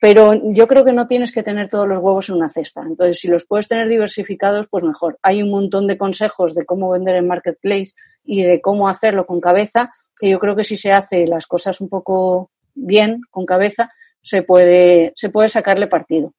[0.00, 2.82] pero yo creo que no tienes que tener todos los huevos en una cesta.
[2.82, 5.18] Entonces, si los puedes tener diversificados, pues mejor.
[5.22, 9.40] Hay un montón de consejos de cómo vender en Marketplace y de cómo hacerlo con
[9.40, 13.90] cabeza, que yo creo que si se hace las cosas un poco bien, con cabeza,
[14.22, 16.32] se puede, se puede sacarle partido.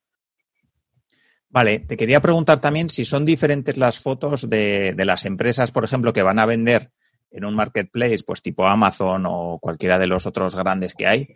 [1.56, 5.86] Vale, te quería preguntar también si son diferentes las fotos de, de, las empresas, por
[5.86, 6.92] ejemplo, que van a vender
[7.32, 11.30] en un marketplace, pues tipo Amazon o cualquiera de los otros grandes que hay,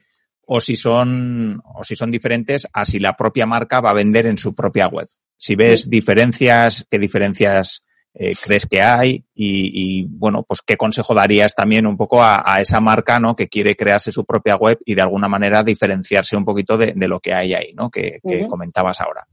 [0.46, 4.26] o si son, o si son diferentes a si la propia marca va a vender
[4.26, 5.08] en su propia web.
[5.38, 11.56] Si ves diferencias, qué diferencias eh, crees que hay y, bueno, pues qué consejo darías
[11.56, 13.38] también un poco a, esa marca, ¿no?
[13.38, 17.22] Que quiere crearse su propia web y de alguna manera diferenciarse un poquito de, lo
[17.22, 17.90] que hay ahí, ¿no?
[17.90, 19.26] Que, comentabas ahora.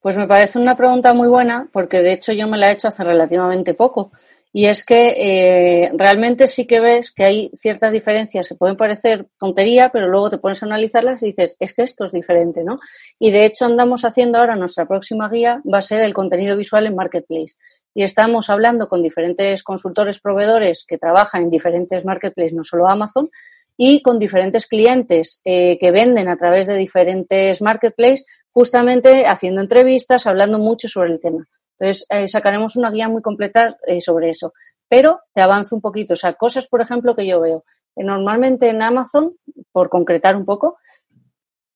[0.00, 2.88] Pues me parece una pregunta muy buena porque de hecho yo me la he hecho
[2.88, 4.12] hace relativamente poco.
[4.50, 9.26] Y es que eh, realmente sí que ves que hay ciertas diferencias, se pueden parecer
[9.38, 12.78] tontería, pero luego te pones a analizarlas y dices, es que esto es diferente, ¿no?
[13.18, 16.86] Y de hecho andamos haciendo ahora nuestra próxima guía, va a ser el contenido visual
[16.86, 17.56] en Marketplace
[17.94, 23.28] y estamos hablando con diferentes consultores proveedores que trabajan en diferentes marketplaces, no solo Amazon,
[23.76, 28.24] y con diferentes clientes eh, que venden a través de diferentes marketplaces,
[28.58, 31.46] justamente haciendo entrevistas, hablando mucho sobre el tema.
[31.78, 34.52] Entonces, eh, sacaremos una guía muy completa eh, sobre eso.
[34.88, 36.14] Pero te avanzo un poquito.
[36.14, 37.62] O sea, cosas, por ejemplo, que yo veo.
[37.94, 39.36] Normalmente en Amazon,
[39.70, 40.78] por concretar un poco,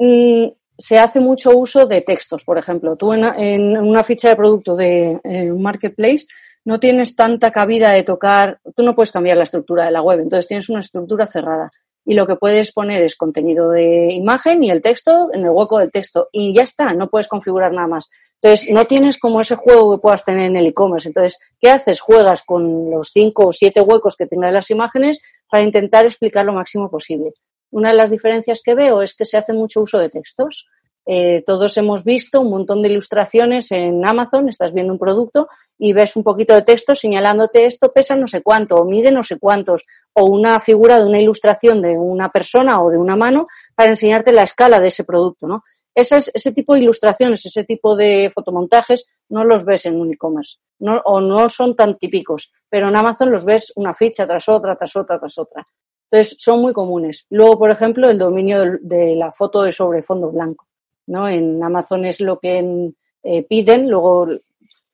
[0.00, 2.96] mm, se hace mucho uso de textos, por ejemplo.
[2.96, 6.26] Tú en, una ficha de producto de un marketplace
[6.64, 10.18] no tienes tanta cabida de tocar, tú no puedes cambiar la estructura de la web,
[10.18, 11.70] entonces tienes una estructura cerrada.
[12.04, 15.78] Y lo que puedes poner es contenido de imagen y el texto en el hueco
[15.78, 16.28] del texto.
[16.32, 18.08] Y ya está, no puedes configurar nada más.
[18.40, 21.08] Entonces, no tienes como ese juego que puedas tener en el e-commerce.
[21.08, 22.00] Entonces, ¿qué haces?
[22.00, 26.54] Juegas con los cinco o siete huecos que tengan las imágenes para intentar explicar lo
[26.54, 27.34] máximo posible.
[27.70, 30.66] Una de las diferencias que veo es que se hace mucho uso de textos.
[31.04, 35.92] Eh, todos hemos visto un montón de ilustraciones en Amazon, estás viendo un producto y
[35.92, 39.38] ves un poquito de texto señalándote esto pesa no sé cuánto o mide no sé
[39.38, 43.90] cuántos o una figura de una ilustración de una persona o de una mano para
[43.90, 45.64] enseñarte la escala de ese producto, ¿no?
[45.94, 50.58] Ese, ese tipo de ilustraciones, ese tipo de fotomontajes no los ves en un e-commerce
[51.04, 54.96] o no son tan típicos, pero en Amazon los ves una ficha tras otra, tras
[54.96, 55.66] otra, tras otra.
[56.10, 57.26] Entonces, son muy comunes.
[57.30, 60.66] Luego, por ejemplo, el dominio de, la foto de sobre fondo blanco.
[61.06, 61.28] ¿No?
[61.28, 64.26] En Amazon es lo que eh, piden, luego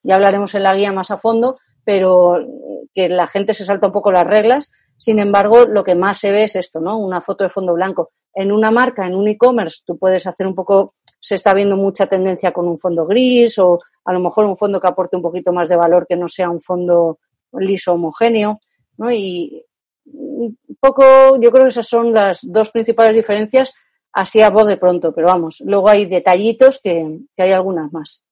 [0.02, 2.38] ya hablaremos en la guía más a fondo, pero
[2.94, 4.72] que la gente se salta un poco las reglas.
[4.96, 6.98] Sin embargo, lo que más se ve es esto, ¿no?
[6.98, 8.10] Una foto de fondo blanco.
[8.34, 12.06] En una marca, en un e-commerce, tú puedes hacer un poco, se está viendo mucha
[12.06, 15.52] tendencia con un fondo gris o a lo mejor un fondo que aporte un poquito
[15.52, 17.18] más de valor que no sea un fondo
[17.52, 18.60] liso homogéneo,
[18.96, 19.10] ¿no?
[19.12, 19.64] Y
[20.04, 21.02] un poco,
[21.40, 23.72] yo creo que esas son las dos principales diferencias,
[24.18, 28.24] así a voz de pronto, pero vamos, luego hay detallitos que, hay algunas más.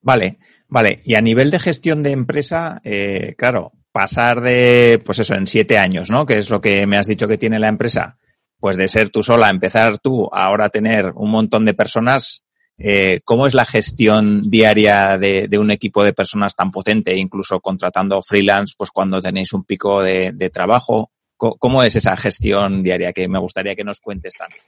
[0.00, 0.38] Vale,
[0.68, 1.00] vale.
[1.04, 5.76] Y a nivel de gestión de empresa, eh, claro, pasar de, pues eso, en siete
[5.76, 6.24] años, ¿no?
[6.24, 8.16] Que es lo que me has dicho que tiene la empresa,
[8.60, 12.44] pues de ser tú sola, empezar tú, ahora tener un montón de personas,
[12.78, 18.22] eh, ¿Cómo es la gestión diaria de, un equipo de personas tan potente, incluso contratando
[18.22, 21.12] freelance, pues cuando tenéis un pico de, trabajo?
[21.36, 24.62] ¿Cómo, es esa gestión diaria que me gustaría que nos cuentes también?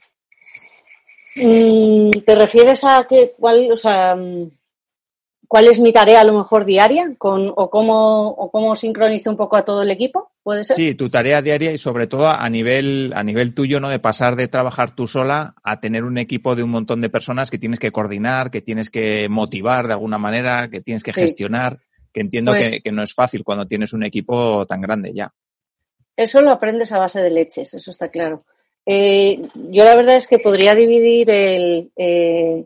[1.35, 4.51] Mm, ¿Te refieres a que, cuál, o sea, mm,
[5.47, 9.37] cuál es mi tarea a lo mejor diaria con, o, cómo, o cómo sincronizo un
[9.37, 10.31] poco a todo el equipo?
[10.43, 10.75] ¿Puede ser?
[10.75, 13.89] Sí, tu tarea diaria y sobre todo a nivel, a nivel tuyo, ¿no?
[13.89, 17.49] De pasar de trabajar tú sola a tener un equipo de un montón de personas
[17.49, 21.79] que tienes que coordinar, que tienes que motivar de alguna manera, que tienes que gestionar,
[22.13, 25.33] que entiendo pues que, no es fácil cuando tienes un equipo tan grande ya.
[26.15, 28.45] Eso lo aprendes a base de leches, eso está claro.
[28.85, 32.65] Eh, yo la verdad es que podría dividir el, eh,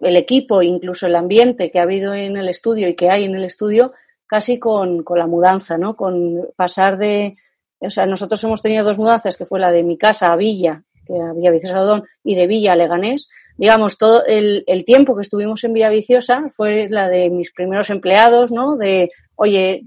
[0.00, 3.34] el equipo, incluso el ambiente que ha habido en el estudio y que hay en
[3.34, 3.92] el estudio,
[4.26, 5.96] casi con, con la mudanza, ¿no?
[5.96, 7.34] Con pasar de,
[7.80, 10.84] o sea, nosotros hemos tenido dos mudanzas, que fue la de mi casa a Villa,
[11.06, 15.64] que había Vicente y de Villa a Leganés, digamos, todo el, el, tiempo que estuvimos
[15.64, 18.76] en Vía Viciosa fue la de mis primeros empleados, ¿no?
[18.76, 19.82] De, oye,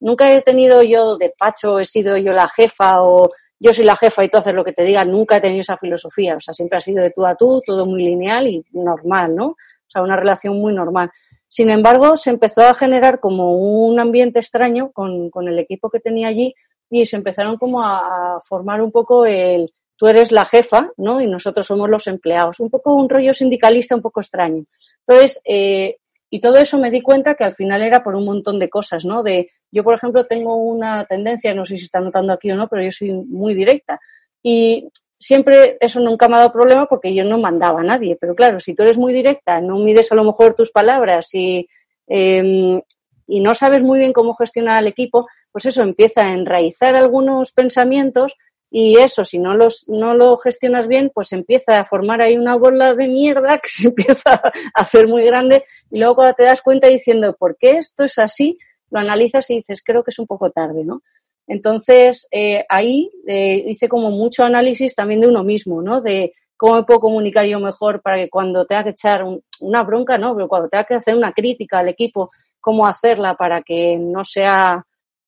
[0.00, 3.30] nunca he tenido yo despacho, he sido yo la jefa o
[3.62, 5.76] yo soy la jefa y tú haces lo que te diga, nunca he tenido esa
[5.76, 6.36] filosofía.
[6.36, 9.46] O sea, siempre ha sido de tú a tú, todo muy lineal y normal, ¿no?
[9.50, 9.56] O
[9.88, 11.10] sea, una relación muy normal.
[11.46, 16.00] Sin embargo, se empezó a generar como un ambiente extraño con, con el equipo que
[16.00, 16.52] tenía allí
[16.90, 17.98] y se empezaron como a,
[18.36, 21.20] a formar un poco el, tú eres la jefa, ¿no?
[21.20, 22.58] Y nosotros somos los empleados.
[22.58, 24.64] Un poco un rollo sindicalista un poco extraño.
[25.06, 25.98] Entonces, eh,
[26.34, 29.04] y todo eso me di cuenta que al final era por un montón de cosas,
[29.04, 29.22] ¿no?
[29.22, 32.68] De, yo, por ejemplo, tengo una tendencia, no sé si está notando aquí o no,
[32.68, 34.00] pero yo soy muy directa.
[34.42, 38.16] Y siempre eso nunca me ha dado problema porque yo no mandaba a nadie.
[38.18, 41.68] Pero claro, si tú eres muy directa, no mides a lo mejor tus palabras y,
[42.08, 42.80] eh,
[43.26, 47.52] y no sabes muy bien cómo gestionar al equipo, pues eso empieza a enraizar algunos
[47.52, 48.36] pensamientos
[48.74, 52.56] y eso, si no, los, no lo gestionas bien, pues empieza a formar ahí una
[52.56, 56.62] bola de mierda que se empieza a hacer muy grande y luego cuando te das
[56.62, 58.58] cuenta diciendo, ¿por qué esto es así?
[58.90, 61.02] Lo analizas y dices, creo que es un poco tarde, ¿no?
[61.46, 66.00] Entonces, eh, ahí eh, hice como mucho análisis también de uno mismo, ¿no?
[66.00, 69.22] De cómo me puedo comunicar yo mejor para que cuando tenga que echar
[69.60, 70.34] una bronca, ¿no?
[70.34, 74.86] Pero cuando tenga que hacer una crítica al equipo, cómo hacerla para que no sea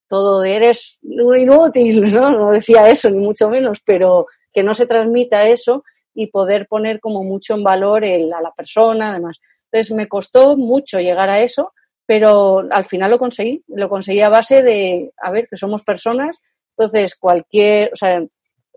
[0.08, 2.30] todo eres inútil, ¿no?
[2.30, 5.84] No decía eso, ni mucho menos, pero que no se transmita eso
[6.14, 9.38] y poder poner como mucho en valor el, a la persona, además.
[9.70, 11.72] Entonces me costó mucho llegar a eso,
[12.06, 13.64] pero al final lo conseguí.
[13.68, 16.38] Lo conseguí a base de, a ver, que somos personas,
[16.76, 18.22] entonces cualquier, o sea,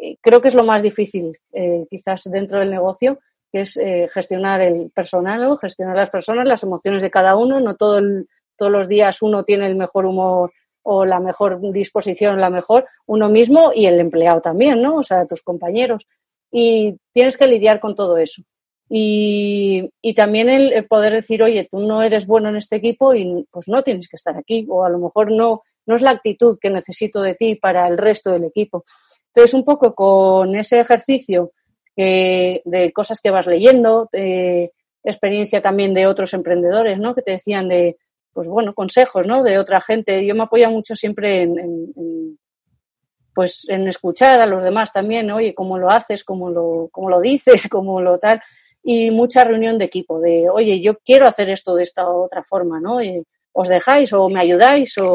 [0.01, 3.19] eh, creo que es lo más difícil, eh, quizás dentro del negocio,
[3.51, 5.57] que es eh, gestionar el personal, ¿no?
[5.57, 7.59] gestionar las personas, las emociones de cada uno.
[7.59, 8.01] No todo
[8.55, 10.51] todos los días uno tiene el mejor humor
[10.89, 14.95] o la mejor disposición, la mejor, uno mismo y el empleado también, ¿no?
[14.95, 16.07] O sea, tus compañeros.
[16.49, 18.41] Y tienes que lidiar con todo eso.
[18.89, 23.45] Y, y también el, poder decir, oye, tú no eres bueno en este equipo y
[23.51, 24.65] pues no tienes que estar aquí.
[24.69, 27.97] O a lo mejor no, no es la actitud que necesito de ti para el
[27.97, 28.85] resto del equipo.
[29.33, 31.51] Entonces, un poco con ese ejercicio
[31.97, 34.71] de cosas que vas leyendo, de
[35.03, 37.13] experiencia también de otros emprendedores, ¿no?
[37.13, 37.97] Que te decían de,
[38.37, 39.41] pues bueno, consejos, ¿no?
[39.41, 40.23] De otra gente.
[40.23, 42.37] Yo me apoyo mucho siempre en,
[43.33, 47.19] pues en escuchar a los demás también, oye, cómo lo haces, cómo lo, cómo lo
[47.19, 48.39] dices, cómo lo tal.
[48.83, 52.79] Y mucha reunión de equipo, de, oye, yo quiero hacer esto de esta otra forma,
[52.79, 52.99] ¿no?
[53.53, 54.95] ¿Os dejáis o me ayudáis?
[54.99, 55.13] O...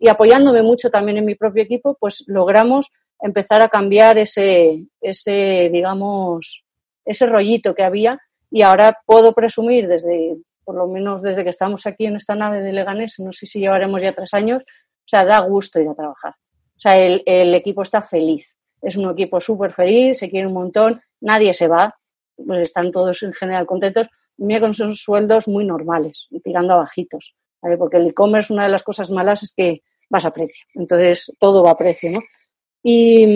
[0.00, 2.90] Y apoyándome mucho también en mi propio equipo, pues logramos
[3.20, 6.64] empezar a cambiar ese, ese, digamos,
[7.04, 8.18] ese rollito que había
[8.50, 10.36] y ahora puedo presumir desde
[10.66, 13.60] por lo menos desde que estamos aquí en esta nave de Leganés, no sé si
[13.60, 16.34] llevaremos ya tres años, o sea, da gusto ir a trabajar.
[16.76, 18.56] O sea, el, el equipo está feliz.
[18.82, 21.94] Es un equipo súper feliz, se quiere un montón, nadie se va,
[22.36, 24.08] pues están todos en general contentos.
[24.38, 27.36] mira con sueldos muy normales, tirando a bajitos.
[27.62, 27.76] ¿vale?
[27.78, 30.66] Porque el e-commerce, una de las cosas malas es que vas a precio.
[30.74, 32.18] Entonces, todo va a precio, ¿no?
[32.82, 33.26] Y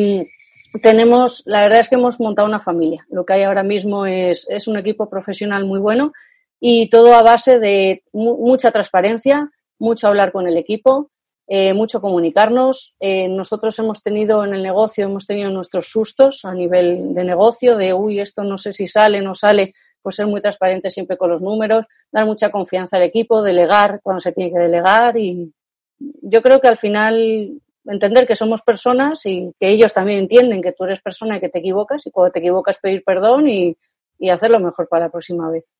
[0.74, 3.07] mm, tenemos, la verdad es que hemos montado una familia.
[3.09, 6.12] Lo que hay ahora mismo es, es un equipo profesional muy bueno
[6.61, 11.11] y todo a base de mucha transparencia, mucho hablar con el equipo,
[11.48, 12.94] eh, mucho comunicarnos.
[13.00, 17.76] Eh, nosotros hemos tenido en el negocio, hemos tenido nuestros sustos a nivel de negocio,
[17.76, 21.30] de, uy, esto no sé si sale, no sale, pues ser muy transparente siempre con
[21.30, 25.52] los números, dar mucha confianza al equipo, delegar cuando se tiene que delegar y
[25.98, 30.72] yo creo que al final entender que somos personas y que ellos también entienden que
[30.72, 33.76] tú eres persona y que te equivocas y cuando te equivocas pedir perdón y,
[34.18, 35.70] y hacerlo mejor para la próxima vez.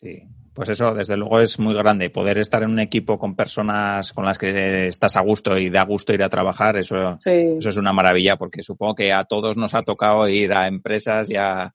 [0.00, 0.22] Sí,
[0.54, 2.10] pues eso desde luego es muy grande.
[2.10, 5.84] Poder estar en un equipo con personas con las que estás a gusto y da
[5.84, 9.74] gusto ir a trabajar, eso, eso es una maravilla porque supongo que a todos nos
[9.74, 11.74] ha tocado ir a empresas y a,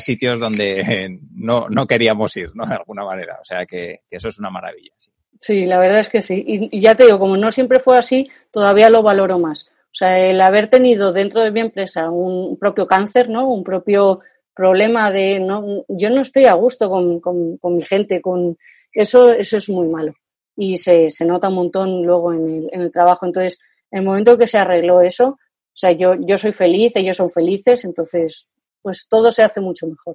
[0.00, 2.66] sitios donde no, no queríamos ir, ¿no?
[2.66, 3.38] De alguna manera.
[3.40, 4.92] O sea que, eso es una maravilla.
[5.38, 5.66] Sí.
[5.66, 6.44] la verdad es que sí.
[6.46, 9.66] Y, y ya te digo, como no siempre fue así, todavía lo valoro más.
[9.86, 13.46] O sea, el haber tenido dentro de mi empresa un propio cáncer, ¿no?
[13.48, 14.20] Un propio
[14.54, 18.56] problema de no, yo no estoy a gusto con, con, mi gente, con
[18.92, 20.12] eso, eso es muy malo.
[20.56, 23.26] Y se, se nota un montón luego en el, en el trabajo.
[23.26, 23.58] Entonces,
[23.90, 25.38] en el momento que se arregló eso,
[25.72, 28.48] o sea, yo, yo soy feliz, ellos son felices, entonces,
[28.82, 30.14] pues todo se hace mucho mejor.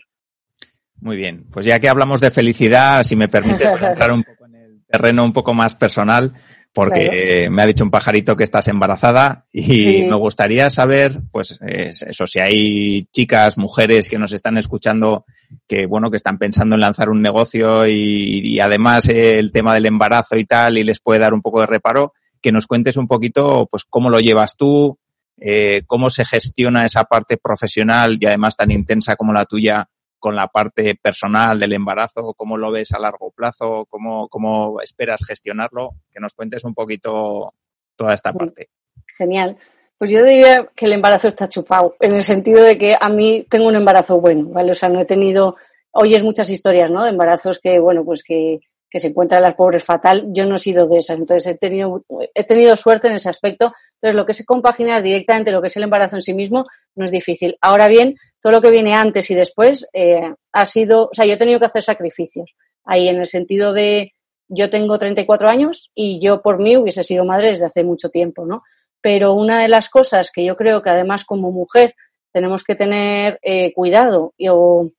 [1.00, 1.46] Muy bien.
[1.52, 5.24] Pues ya que hablamos de felicidad, si me permite entrar un poco en el terreno
[5.24, 6.34] un poco más personal,
[6.78, 12.28] porque me ha dicho un pajarito que estás embarazada y me gustaría saber, pues eso,
[12.28, 15.26] si hay chicas, mujeres que nos están escuchando
[15.68, 20.38] que, bueno, que están pensando en lanzar un negocio y, además el tema del embarazo
[20.38, 22.14] y tal y les puede dar un poco de reparo,
[22.44, 25.00] que nos cuentes un poquito, pues cómo lo llevas tú,
[25.40, 29.90] eh, cómo se gestiona esa parte profesional y además tan intensa como la tuya
[30.20, 35.22] con la parte personal del embarazo, cómo lo ves a largo plazo, cómo, cómo esperas
[35.26, 37.54] gestionarlo, que nos cuentes un poquito
[37.96, 38.70] toda esta parte.
[39.18, 39.58] Genial.
[39.98, 43.46] Pues yo diría que el embarazo está chupado, en el sentido de que a mí
[43.50, 44.72] tengo un embarazo bueno, ¿vale?
[44.72, 45.56] O sea, no he tenido,
[45.92, 47.04] oyes muchas historias, ¿no?
[47.04, 48.60] De embarazos que, bueno, pues que,
[48.90, 50.26] que se encuentran las pobres fatal.
[50.34, 53.74] Yo no he sido de esas, entonces he tenido, he tenido suerte en ese aspecto.
[53.96, 56.66] Entonces, lo que es compaginar directamente lo que es el embarazo en sí mismo
[56.96, 57.58] no es difícil.
[57.62, 61.34] Ahora bien, todo lo que viene antes y después eh, ha sido, o sea, yo
[61.34, 62.54] he tenido que hacer sacrificios.
[62.86, 64.14] Ahí, en el sentido de,
[64.48, 68.46] yo tengo 34 años y yo por mí hubiese sido madre desde hace mucho tiempo,
[68.46, 68.64] ¿no?
[69.02, 71.96] Pero una de las cosas que yo creo que además como mujer
[72.32, 74.90] tenemos que tener eh, cuidado, o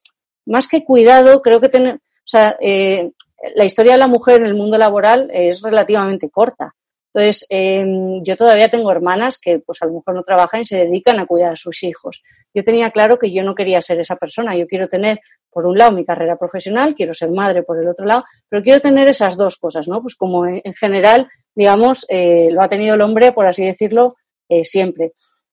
[0.46, 3.12] más que cuidado, creo que tener, o sea, eh,
[3.54, 6.74] la historia de la mujer en el mundo laboral es relativamente corta.
[7.14, 10.76] Entonces, em, yo todavía tengo hermanas que, pues, a lo mejor no trabajan y se
[10.76, 12.22] dedican a cuidar a sus hijos.
[12.54, 14.54] Yo tenía claro que yo no quería ser esa persona.
[14.54, 15.20] Yo quiero tener,
[15.50, 18.80] por un lado, mi carrera profesional, quiero ser madre por el otro lado, pero quiero
[18.80, 20.02] tener esas dos cosas, ¿no?
[20.02, 24.16] Pues como en general, digamos, eh, lo ha tenido el hombre, por así decirlo,
[24.48, 25.12] eh, siempre.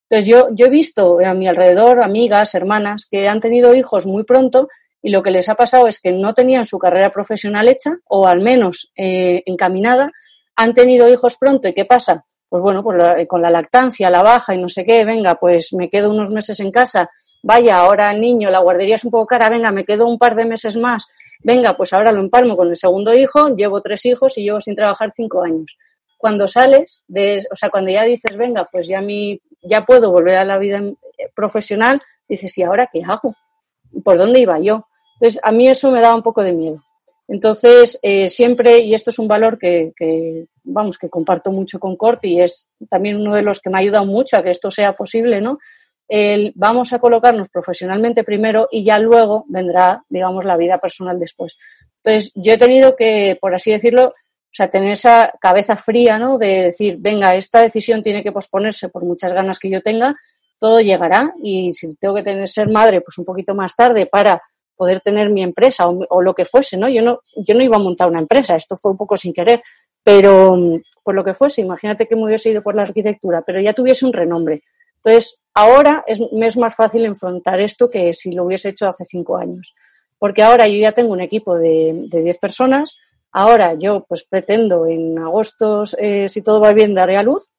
[0.09, 4.23] Entonces, yo, yo he visto a mi alrededor amigas, hermanas, que han tenido hijos muy
[4.23, 4.67] pronto
[5.05, 8.27] y lo que les ha pasado es que no tenían su carrera profesional hecha o
[8.27, 10.11] al menos eh, encaminada,
[10.55, 12.25] han tenido hijos pronto y ¿qué pasa?
[12.49, 15.91] Pues bueno, pues con la lactancia, la baja y no sé qué, venga, pues me
[15.91, 17.11] quedo unos meses en casa,
[17.43, 20.45] vaya, ahora niño, la guardería es un poco cara, venga, me quedo un par de
[20.45, 21.05] meses más,
[21.43, 24.75] venga, pues ahora lo empalmo con el segundo hijo, llevo tres hijos y llevo sin
[24.75, 25.77] trabajar cinco años.
[26.17, 30.37] Cuando sales, de, o sea, cuando ya dices, venga, pues ya, mi, ya puedo volver
[30.37, 30.81] a la vida
[31.35, 33.35] profesional, dices, ¿y ahora qué hago?
[34.03, 34.87] ¿Por dónde iba yo?
[35.25, 36.83] Entonces, a mí eso me daba un poco de miedo.
[37.27, 39.91] Entonces, eh, siempre, y esto es un valor que,
[40.63, 43.81] vamos, que comparto mucho con Corti y es también uno de los que me ha
[43.81, 45.57] ayudado mucho a que esto sea posible, ¿no?
[46.07, 51.57] El, vamos a colocarnos profesionalmente primero y ya luego vendrá, digamos, la vida personal después.
[52.03, 56.37] Entonces, yo he tenido que, por así decirlo, o sea, tener esa cabeza fría, ¿no?
[56.37, 60.15] De decir, venga, esta decisión tiene que posponerse por muchas ganas que yo tenga,
[60.59, 64.39] todo llegará y si tengo que tener ser madre, pues un poquito más tarde para
[64.75, 66.89] poder tener mi empresa o, lo que fuese, ¿no?
[66.89, 69.61] Yo no, yo no iba a montar una empresa, esto fue un poco sin querer,
[70.03, 70.57] pero
[71.03, 74.05] por lo que fuese, imagínate que me hubiese ido por la arquitectura, pero ya tuviese
[74.05, 74.63] un renombre.
[74.97, 79.05] Entonces, ahora es, me es más fácil enfrentar esto que si lo hubiese hecho hace
[79.05, 79.75] cinco años.
[80.17, 82.95] Porque ahora yo ya tengo un equipo de, de diez personas,
[83.31, 87.51] ahora yo pues pretendo en agosto, eh, si todo va bien, daré a luz,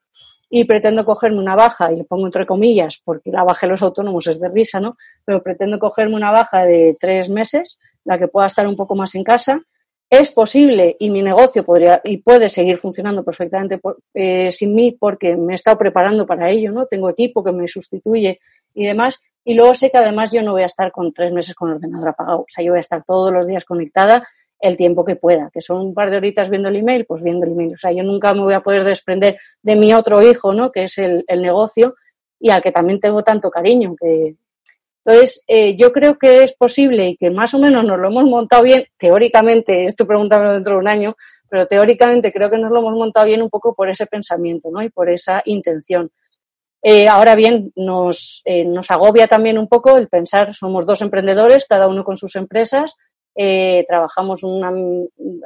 [0.48, 3.82] y pretendo cogerme una baja, y le pongo entre comillas, porque la baja de los
[3.82, 4.96] autónomos es de risa, ¿no?
[5.24, 9.14] Pero pretendo cogerme una baja de tres meses, la que pueda estar un poco más
[9.14, 9.60] en casa.
[10.08, 13.80] Es posible y mi negocio podría y puede seguir funcionando perfectamente
[14.14, 16.86] eh, sin mí porque me he estado preparando para ello, ¿no?
[16.86, 18.38] Tengo equipo que me sustituye
[18.72, 19.18] y demás.
[19.44, 22.10] Y luego sé que además yo no voy a estar con tres meses con ordenador
[22.10, 22.40] apagado.
[22.40, 24.24] O sea, yo voy a estar todos los días conectada
[24.60, 27.46] el tiempo que pueda, que son un par de horitas viendo el email, pues viendo
[27.46, 27.74] el email.
[27.74, 30.72] O sea, yo nunca me voy a poder desprender de mi otro hijo, ¿no?
[30.72, 31.94] Que es el, el negocio
[32.38, 33.94] y al que también tengo tanto cariño.
[34.00, 34.36] Que...
[35.04, 38.24] Entonces, eh, yo creo que es posible y que más o menos nos lo hemos
[38.24, 41.16] montado bien, teóricamente, esto pregúntame dentro de un año,
[41.48, 44.82] pero teóricamente creo que nos lo hemos montado bien un poco por ese pensamiento, ¿no?
[44.82, 46.10] Y por esa intención.
[46.82, 51.66] Eh, ahora bien, nos, eh, nos agobia también un poco el pensar, somos dos emprendedores,
[51.68, 52.94] cada uno con sus empresas,
[53.38, 54.72] eh, trabajamos una,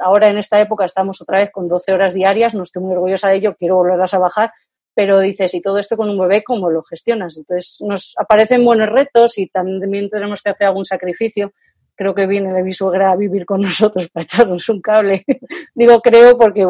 [0.01, 3.27] ahora en esta época estamos otra vez con 12 horas diarias, no estoy muy orgullosa
[3.27, 4.53] de ello, quiero volverlas a bajar,
[4.95, 7.37] pero dices, y todo esto con un bebé, ¿cómo lo gestionas?
[7.37, 11.51] Entonces nos aparecen buenos retos y también tenemos que hacer algún sacrificio.
[11.95, 15.25] Creo que viene de mi suegra a vivir con nosotros para echarnos un cable.
[15.75, 16.65] Digo creo porque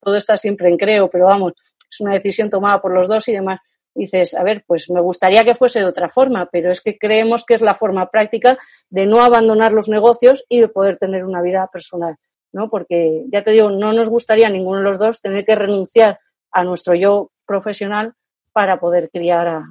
[0.00, 1.52] todo está siempre en creo, pero vamos,
[1.88, 3.60] es una decisión tomada por los dos y demás
[3.94, 7.44] dices, a ver, pues me gustaría que fuese de otra forma, pero es que creemos
[7.44, 8.58] que es la forma práctica
[8.90, 12.16] de no abandonar los negocios y de poder tener una vida personal,
[12.52, 12.68] ¿no?
[12.70, 16.18] Porque ya te digo, no nos gustaría a ninguno de los dos tener que renunciar
[16.50, 18.14] a nuestro yo profesional
[18.52, 19.66] para poder criar a,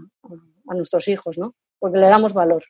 [0.65, 1.55] nuestros hijos, ¿no?
[1.77, 2.63] Porque le damos valor.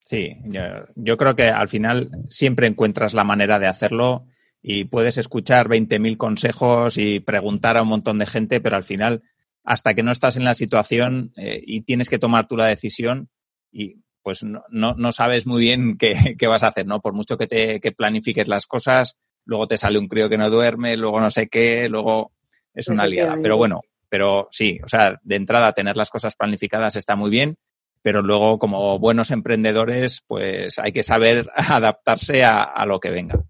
[0.00, 0.60] Sí, yo,
[0.96, 4.26] yo creo que al final siempre encuentras la manera de hacerlo
[4.60, 9.22] y puedes escuchar 20.000 consejos y preguntar a un montón de gente, pero al final
[9.68, 13.28] hasta que no estás en la situación eh, y tienes que tomar tú la decisión
[13.70, 17.02] y pues no, no, sabes muy bien qué, qué, vas a hacer, ¿no?
[17.02, 20.48] Por mucho que te que planifiques las cosas, luego te sale un crío que no
[20.48, 22.32] duerme, luego no sé qué, luego
[22.72, 23.36] es una liada.
[23.42, 27.58] Pero bueno, pero sí, o sea, de entrada tener las cosas planificadas está muy bien,
[28.00, 33.44] pero luego como buenos emprendedores, pues hay que saber adaptarse a, a lo que venga.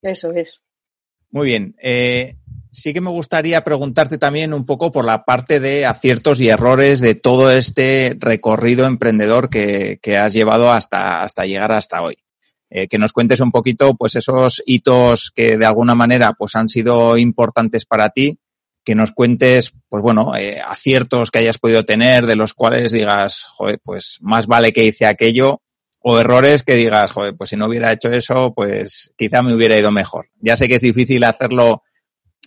[0.00, 0.62] Eso es.
[1.30, 1.76] Muy bien.
[1.82, 2.36] Eh,
[2.72, 7.00] sí que me gustaría preguntarte también un poco por la parte de aciertos y errores
[7.00, 12.16] de todo este recorrido emprendedor que, has llevado hasta, hasta llegar hasta hoy.
[12.70, 16.70] eh, que nos cuentes un poquito pues esos hitos que de alguna manera pues han
[16.70, 18.38] sido importantes para ti,
[18.82, 23.44] que nos cuentes pues bueno, eh, aciertos que hayas podido tener de los cuales digas,
[23.50, 25.60] joder, pues más vale que hice aquello
[26.00, 29.78] o errores que digas, joder, pues si no hubiera hecho eso, pues quizá me hubiera
[29.78, 30.30] ido mejor.
[30.40, 31.82] Ya sé que es difícil hacerlo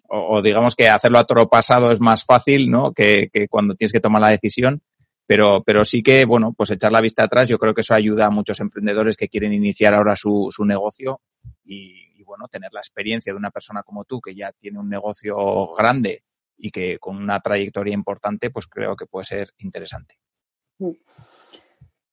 [0.07, 2.93] o, digamos que hacerlo a toro pasado es más fácil, ¿no?
[2.93, 4.81] Que, que cuando tienes que tomar la decisión,
[5.27, 8.27] pero, pero sí que, bueno, pues echar la vista atrás, yo creo que eso ayuda
[8.27, 11.21] a muchos emprendedores que quieren iniciar ahora su, su negocio
[11.63, 15.73] y, bueno, tener la experiencia de una persona como tú que ya tiene un negocio
[15.75, 16.23] grande
[16.57, 20.15] y que con una trayectoria importante, pues creo que puede ser interesante.
[20.79, 20.91] Mm.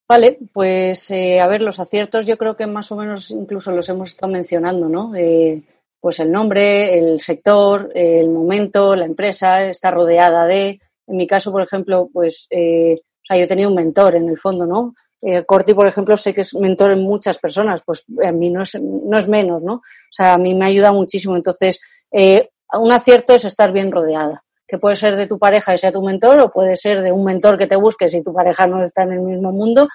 [0.08, 3.88] Vale, pues eh, a ver, los aciertos yo creo que más o menos incluso los
[3.88, 5.14] hemos estado mencionando, ¿no?
[5.14, 5.62] Eh,
[6.02, 11.52] pues el nombre, el sector, el momento, la empresa, está rodeada de, en mi caso,
[11.52, 14.94] por ejemplo, pues, eh, o sea, yo tenía un mentor en el fondo, ¿no?
[15.22, 18.62] Eh, Corti, por ejemplo, sé que es mentor en muchas personas, pues a mí no
[18.62, 19.74] es, no es menos, ¿no?
[19.74, 21.36] O sea, a mí me ayuda muchísimo.
[21.36, 21.80] Entonces,
[22.10, 25.92] eh, un acierto es estar bien rodeada, que puede ser de tu pareja y sea
[25.92, 28.84] tu mentor, o puede ser de un mentor que te busques y tu pareja no
[28.84, 29.86] está en el mismo mundo,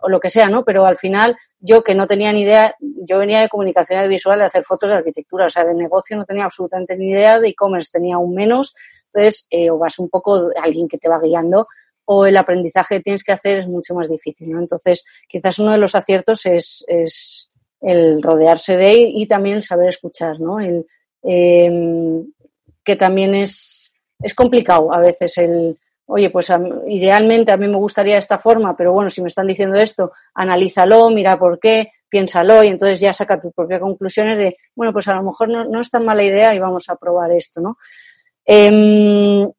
[0.00, 0.64] o lo que sea, ¿no?
[0.64, 4.46] Pero al final, yo que no tenía ni idea, yo venía de comunicación visual, de
[4.46, 7.90] hacer fotos de arquitectura, o sea, de negocio no tenía absolutamente ni idea, de e-commerce
[7.92, 8.74] tenía aún menos,
[9.12, 11.66] entonces, eh, o vas un poco alguien que te va guiando
[12.04, 14.60] o el aprendizaje que tienes que hacer es mucho más difícil, ¿no?
[14.60, 17.48] Entonces, quizás uno de los aciertos es, es
[17.80, 20.60] el rodearse de él y también el saber escuchar, ¿no?
[20.60, 20.86] El,
[21.22, 22.32] em,
[22.84, 26.52] que también es, es complicado a veces el, oye, pues
[26.86, 31.10] idealmente a mí me gustaría esta forma, pero bueno, si me están diciendo esto, analízalo,
[31.10, 35.14] mira por qué, piénsalo y entonces ya saca tus propias conclusiones de, bueno, pues a
[35.14, 37.76] lo mejor no, no es tan mala idea y vamos a probar esto, ¿no?
[38.44, 39.50] Em,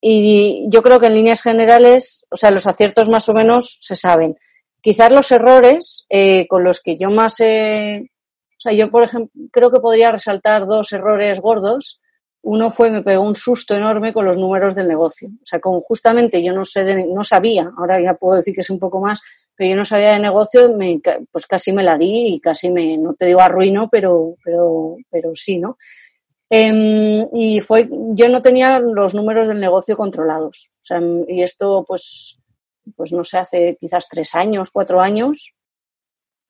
[0.00, 3.96] y yo creo que en líneas generales, o sea, los aciertos más o menos se
[3.96, 4.36] saben.
[4.80, 8.10] Quizás los errores eh, con los que yo más he...
[8.58, 11.99] O sea, yo, por ejemplo, creo que podría resaltar dos errores gordos.
[12.42, 15.28] Uno fue, me pegó un susto enorme con los números del negocio.
[15.28, 18.70] O sea, como justamente yo no sé, no sabía, ahora ya puedo decir que es
[18.70, 19.20] un poco más,
[19.54, 22.96] pero yo no sabía de negocio, me, pues casi me la di y casi me,
[22.96, 25.76] no te digo arruino, pero, pero, pero sí, ¿no?
[26.48, 30.70] Em, y fue, yo no tenía los números del negocio controlados.
[30.74, 32.38] O sea, y esto, pues,
[32.96, 35.54] pues no sé, hace quizás tres años, cuatro años,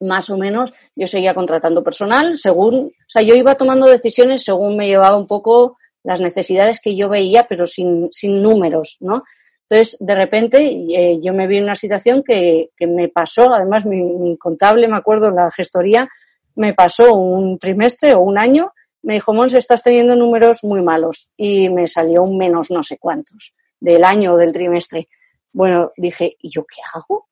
[0.00, 4.76] más o menos, yo seguía contratando personal según, o sea, yo iba tomando decisiones según
[4.76, 9.22] me llevaba un poco las necesidades que yo veía, pero sin, sin números, ¿no?
[9.68, 13.86] Entonces, de repente, eh, yo me vi en una situación que, que me pasó, además
[13.86, 16.08] mi, contable, me acuerdo, la gestoría,
[16.56, 18.72] me pasó un trimestre o un año
[19.02, 22.98] me dijo, Mons, estás teniendo números muy malos y me salió un menos no sé
[22.98, 25.08] cuántos del año o del trimestre.
[25.52, 27.28] Bueno, dije, ¿y yo qué hago?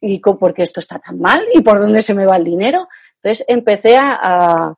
[0.00, 1.42] ¿Y por qué esto está tan mal?
[1.52, 2.88] ¿Y por dónde se me va el dinero?
[3.16, 4.74] Entonces empecé a,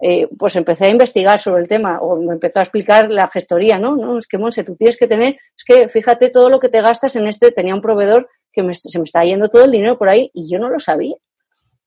[0.00, 3.78] eh, pues empecé a investigar sobre el tema o me empezó a explicar la gestoría,
[3.78, 3.96] ¿no?
[3.96, 6.82] No, es que Monse, tú tienes que tener, es que fíjate todo lo que te
[6.82, 10.08] gastas en este, tenía un proveedor que se me está yendo todo el dinero por
[10.08, 11.14] ahí y yo no lo sabía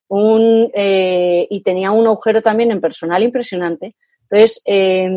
[0.09, 3.95] un, eh, y tenía un agujero también en personal impresionante.
[4.23, 5.09] Entonces, eh,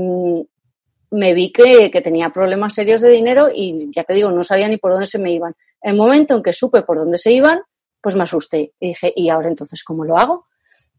[1.12, 4.68] me vi que, que, tenía problemas serios de dinero y ya te digo, no sabía
[4.68, 5.54] ni por dónde se me iban.
[5.82, 7.62] El momento en que supe por dónde se iban,
[8.00, 10.46] pues me asusté y dije, ¿y ahora entonces cómo lo hago?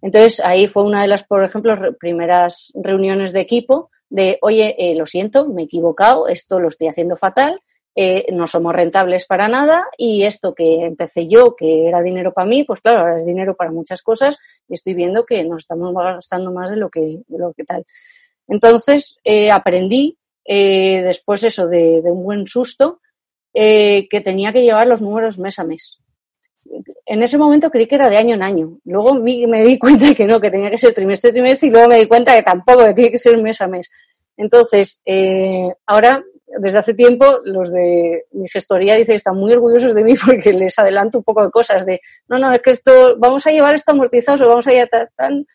[0.02, 4.96] Entonces ahí fue una de las, por ejemplo, primeras reuniones de equipo de, oye, eh,
[4.96, 7.62] lo siento, me he equivocado, esto lo estoy haciendo fatal,
[7.96, 12.48] eh, no somos rentables para nada y esto que empecé yo, que era dinero para
[12.48, 15.94] mí, pues claro, ahora es dinero para muchas cosas y estoy viendo que nos estamos
[15.94, 17.86] gastando más de lo que, de lo que tal.
[18.48, 23.00] Entonces, eh, aprendí después eso de, un buen susto
[23.54, 26.00] eh, que tenía que llevar los números mes a mes.
[27.06, 28.78] En ese momento creí que era de año en año.
[28.86, 31.88] Luego me di cuenta que no, que tenía que ser trimestre a trimestre y luego
[31.88, 33.90] me di cuenta que tampoco, que tiene que ser mes a mes.
[34.38, 36.24] Entonces, eh, ahora
[36.60, 40.54] desde hace tiempo los de mi gestoría dicen que están muy orgullosos de mí porque
[40.54, 43.76] les adelanto un poco de cosas de, no, no, es que esto, vamos a llevar
[43.76, 45.46] esto amortizado o vamos a llevar tan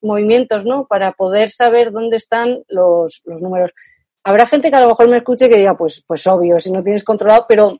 [0.00, 0.86] movimientos, ¿no?
[0.86, 3.72] Para poder saber dónde están los, los números.
[4.28, 6.82] Habrá gente que a lo mejor me escuche que diga, pues, pues obvio, si no
[6.82, 7.78] tienes controlado, pero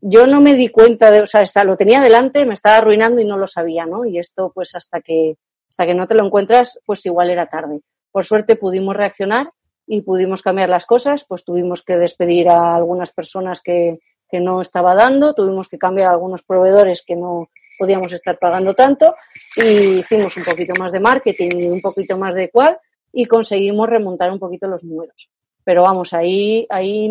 [0.00, 3.20] yo no me di cuenta de, o sea, está, lo tenía delante, me estaba arruinando
[3.20, 4.06] y no lo sabía, ¿no?
[4.06, 5.34] Y esto, pues, hasta que,
[5.68, 7.80] hasta que no te lo encuentras, pues igual era tarde.
[8.10, 9.50] Por suerte pudimos reaccionar
[9.86, 14.62] y pudimos cambiar las cosas, pues tuvimos que despedir a algunas personas que, que no
[14.62, 19.14] estaba dando, tuvimos que cambiar a algunos proveedores que no podíamos estar pagando tanto
[19.54, 22.78] y hicimos un poquito más de marketing y un poquito más de cual
[23.12, 25.28] y conseguimos remontar un poquito los números.
[25.70, 27.08] Pero vamos, ahí, ahí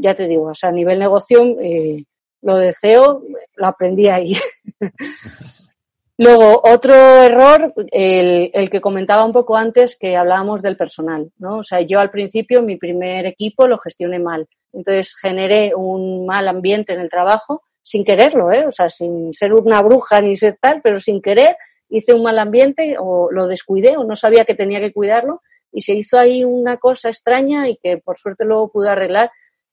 [0.00, 2.02] ya te digo, o sea, a nivel negocio, eh,
[2.40, 3.22] lo de CEO
[3.54, 4.34] lo aprendí ahí.
[6.18, 11.58] Luego, otro error, el, el, que comentaba un poco antes, que hablábamos del personal, ¿no?
[11.58, 14.48] O sea, yo al principio mi primer equipo lo gestioné mal.
[14.72, 18.66] Entonces generé un mal ambiente en el trabajo, sin quererlo, ¿eh?
[18.66, 21.56] O sea, sin ser una bruja ni ser tal, pero sin querer
[21.88, 25.40] hice un mal ambiente o lo descuidé o no sabía que tenía que cuidarlo
[25.72, 29.30] y se hizo ahí una cosa extraña y que por suerte luego pude arreglar.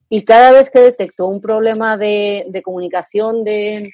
[0.07, 3.87] Y cada vez que detecto un problema de, de comunicación, de,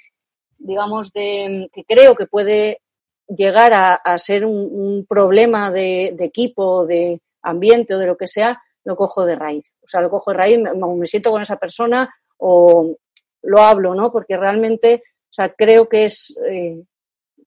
[0.58, 2.82] digamos, de, que creo que puede
[3.28, 8.28] llegar a, a ser un, problema de, de, equipo, de ambiente o de lo que
[8.28, 9.74] sea, lo cojo de raíz.
[9.84, 12.96] O sea, lo cojo de raíz, me, me siento con esa persona o
[13.42, 14.12] lo hablo, ¿no?
[14.12, 16.82] Porque realmente, o sea, creo que es, eh,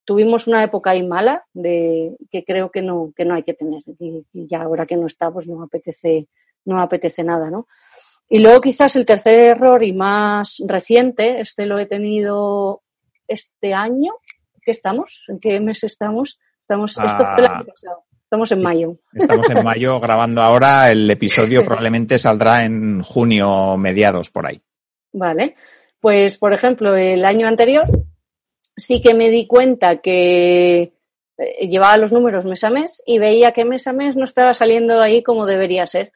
[0.09, 3.83] tuvimos una época ahí mala de que creo que no, que no hay que tener.
[3.99, 6.27] Y, y ya ahora que no está, pues no apetece,
[6.65, 7.67] no apetece nada, ¿no?
[8.27, 12.81] Y luego quizás el tercer error y más reciente, este lo he tenido
[13.27, 14.13] este año.
[14.63, 15.25] ¿Qué estamos?
[15.27, 16.39] ¿En qué mes estamos?
[16.61, 18.05] Estamos, ah, esto fue el año pasado.
[18.23, 18.97] Estamos en mayo.
[19.13, 20.89] Estamos en mayo grabando ahora.
[20.89, 24.59] El episodio probablemente saldrá en junio, mediados por ahí.
[25.13, 25.53] Vale.
[25.99, 27.85] Pues, por ejemplo, el año anterior
[28.79, 30.93] sí que me di cuenta que
[31.37, 34.53] eh, llevaba los números mes a mes y veía que mes a mes no estaba
[34.53, 36.11] saliendo ahí como debería ser.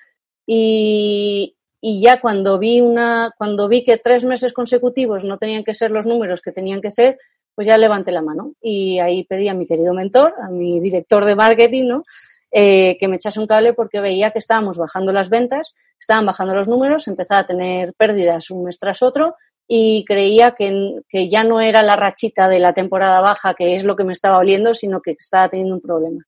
[0.45, 5.73] Y, y ya cuando vi una, cuando vi que tres meses consecutivos no tenían que
[5.73, 7.17] ser los números que tenían que ser,
[7.55, 11.25] pues ya levanté la mano y ahí pedí a mi querido mentor, a mi director
[11.25, 12.03] de marketing, ¿no?
[12.51, 16.53] Eh, que me echase un cable porque veía que estábamos bajando las ventas, estaban bajando
[16.53, 19.35] los números, empezaba a tener pérdidas un mes tras otro
[19.67, 23.83] y creía que, que ya no era la rachita de la temporada baja, que es
[23.83, 26.23] lo que me estaba oliendo, sino que estaba teniendo un problema.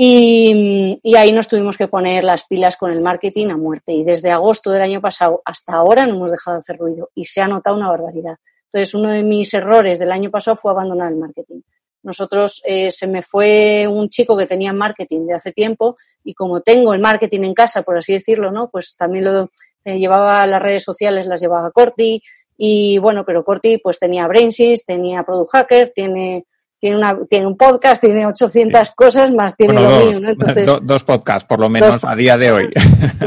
[0.00, 3.92] Y, y, ahí nos tuvimos que poner las pilas con el marketing a muerte.
[3.92, 7.24] Y desde agosto del año pasado hasta ahora no hemos dejado de hacer ruido y
[7.24, 8.36] se ha notado una barbaridad.
[8.66, 11.62] Entonces, uno de mis errores del año pasado fue abandonar el marketing.
[12.02, 16.60] Nosotros eh, se me fue un chico que tenía marketing de hace tiempo y como
[16.60, 18.70] tengo el marketing en casa, por así decirlo, ¿no?
[18.70, 19.50] Pues también lo
[19.88, 22.22] eh, llevaba las redes sociales, las llevaba Corti
[22.56, 26.44] y bueno, pero Corti pues tenía Brainsys, tenía Product Hacker, tiene
[26.80, 30.30] tiene, una, tiene un podcast, tiene 800 cosas, más tiene bueno, lo dos, mío, ¿no?
[30.30, 32.70] Entonces, do, dos podcasts, por lo menos, a día de hoy.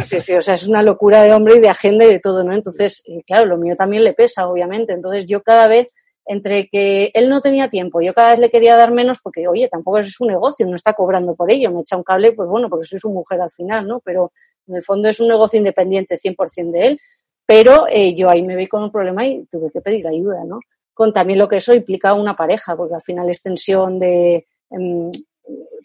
[0.05, 2.43] Sí, sí, o sea, es una locura de hombre y de agenda y de todo,
[2.43, 2.53] ¿no?
[2.53, 4.93] Entonces, claro, lo mío también le pesa, obviamente.
[4.93, 5.89] Entonces, yo cada vez,
[6.26, 9.68] entre que él no tenía tiempo, yo cada vez le quería dar menos porque, oye,
[9.68, 12.70] tampoco es su negocio, no está cobrando por ello, me echa un cable, pues bueno,
[12.70, 13.99] porque soy su mujer al final, ¿no?
[13.99, 14.32] Pero
[14.68, 16.99] en el fondo es un negocio independiente 100% de él,
[17.45, 20.59] pero eh, yo ahí me vi con un problema y tuve que pedir ayuda, ¿no?
[20.93, 25.12] con también lo que eso implica una pareja, porque al final es tensión de eh,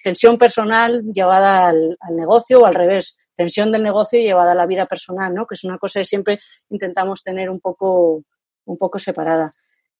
[0.02, 4.84] tensión personal llevada al, negocio o al revés, tensión del negocio llevada a la vida
[4.84, 5.46] personal, ¿no?
[5.46, 8.22] Que es una cosa que siempre intentamos tener un poco,
[8.66, 9.50] un poco separada.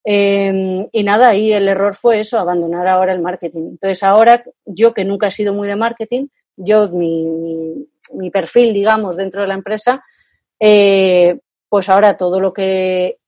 [0.04, 3.70] Eh, y nada, ahí el error fue eso, abandonar ahora el marketing.
[3.70, 9.16] Entonces ahora yo que nunca he sido muy de marketing, yo mi, mi perfil, digamos,
[9.16, 10.04] dentro de la empresa,
[10.58, 11.38] eh,
[11.68, 13.18] pues ahora todo lo que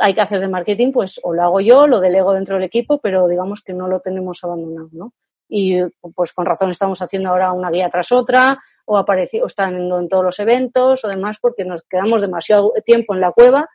[0.00, 2.98] hay que hacer de marketing, pues o lo hago yo, lo delego dentro del equipo,
[2.98, 5.12] pero digamos que no lo tenemos abandonado, ¿no?
[5.48, 5.78] Y
[6.14, 10.24] pues con razón estamos haciendo ahora una guía tras otra, o, o están en todos
[10.24, 13.68] los eventos, o demás, porque nos quedamos demasiado tiempo en la cueva,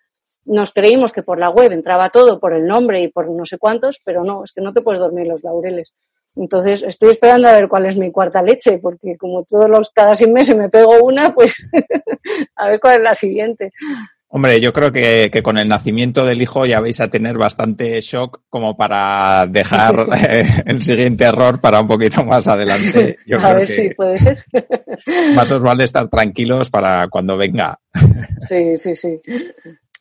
[0.46, 3.58] nos creímos que por la web entraba todo, por el nombre y por no sé
[3.58, 5.94] cuántos, pero no, es que no te puedes dormir los laureles.
[6.36, 10.16] Entonces estoy esperando a ver cuál es mi cuarta leche, porque como todos los cada
[10.16, 11.56] seis meses me pego una, pues
[12.56, 13.72] a ver cuál es la siguiente.
[14.28, 18.02] Hombre, yo creo que, que, con el nacimiento del hijo ya vais a tener bastante
[18.02, 23.18] shock como para dejar eh, el siguiente error para un poquito más adelante.
[23.26, 24.44] Yo a creo ver que si puede ser.
[25.36, 27.80] Más os vale estar tranquilos para cuando venga.
[28.50, 29.22] Sí, sí, sí.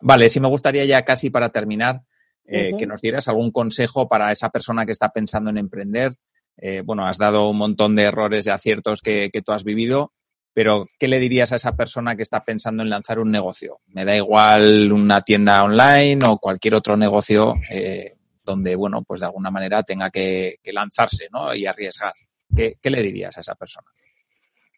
[0.01, 2.01] Vale, sí me gustaría ya casi para terminar
[2.47, 2.79] eh, uh -huh.
[2.79, 6.17] que nos dieras algún consejo para esa persona que está pensando en emprender.
[6.57, 10.13] Eh, bueno, has dado un montón de errores y aciertos que, que tú has vivido,
[10.55, 13.81] pero ¿qué le dirías a esa persona que está pensando en lanzar un negocio?
[13.89, 18.13] Me da igual una tienda online o cualquier otro negocio eh,
[18.45, 21.53] donde, bueno, pues de alguna manera tenga que, que lanzarse, ¿no?
[21.55, 22.13] Y arriesgar.
[22.55, 23.89] ¿Qué, ¿Qué, le dirías a esa persona?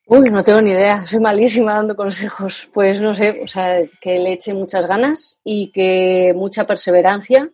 [0.09, 1.04] Uy, no tengo ni idea.
[1.04, 2.70] Soy malísima dando consejos.
[2.72, 7.50] Pues no sé, o sea, que le eche muchas ganas y que mucha perseverancia,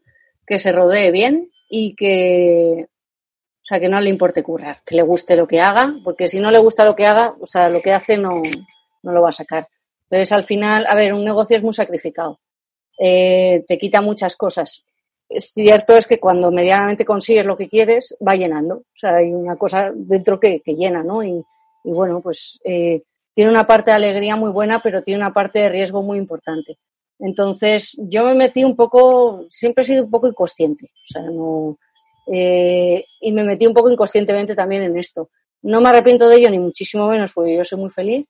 [0.46, 5.02] que se rodee bien y que, o sea, que no le importe currar, que le
[5.02, 7.80] guste lo que haga, porque si no le gusta lo que haga, o sea, lo
[7.80, 8.42] que hace no,
[9.02, 9.66] no lo va a sacar.
[10.10, 12.38] Entonces, al final, a ver, un negocio es muy sacrificado.
[12.98, 14.84] Eh, te quita muchas cosas.
[15.26, 18.76] Es cierto es que cuando medianamente consigues lo que quieres, va llenando.
[18.76, 21.22] O sea, hay una cosa dentro que, que llena, ¿no?
[21.22, 21.42] Y,
[21.84, 23.02] y bueno, pues eh,
[23.34, 26.78] tiene una parte de alegría muy buena, pero tiene una parte de riesgo muy importante.
[27.18, 30.86] Entonces, yo me metí un poco, siempre he sido un poco inconsciente.
[30.86, 31.78] O sea, no,
[32.32, 35.30] Eh, y me metí un poco inconscientemente también en esto.
[35.62, 38.26] No me arrepiento de ello, ni muchísimo menos, porque yo soy muy feliz.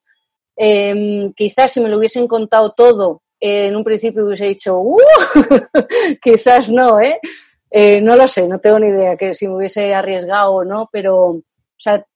[0.57, 4.99] Em, quizás si me lo hubiesen contado todo en un principio hubiese dicho, ¡Uh!
[6.23, 7.19] quizás no, ¿eh?
[7.71, 8.01] ¿eh?
[8.01, 11.17] No lo sé, no tengo ni idea que si me hubiese arriesgado o no, pero,
[11.31, 11.43] o
[11.77, 12.07] sea,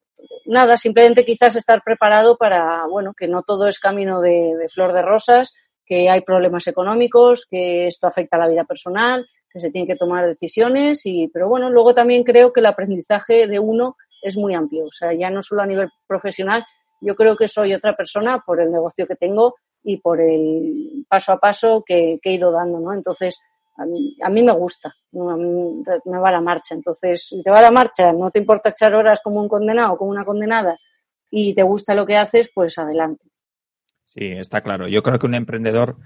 [0.46, 5.02] nada, simplemente quizás estar preparado para, bueno, que no todo es camino de, flor de
[5.02, 5.54] rosas,
[5.84, 9.96] que hay problemas económicos, que esto afecta a la vida personal, que se tienen que
[9.96, 14.54] tomar decisiones y, pero bueno, luego también creo que el aprendizaje de uno es muy
[14.54, 16.64] amplio, o sea, ya no solo a nivel profesional,
[17.00, 21.32] yo creo que soy otra persona por el negocio que tengo y por el paso
[21.32, 22.92] a paso que, he ido dando, ¿no?
[22.92, 23.38] Entonces,
[23.78, 23.84] a
[24.30, 26.74] mí, me gusta, me va la marcha.
[26.74, 30.10] Entonces, si te va la marcha, no te importa echar horas como un condenado como
[30.10, 30.78] una condenada
[31.30, 33.26] y te gusta lo que haces, pues adelante.
[34.04, 34.88] Sí, está claro.
[34.88, 35.96] Yo creo que un emprendedor,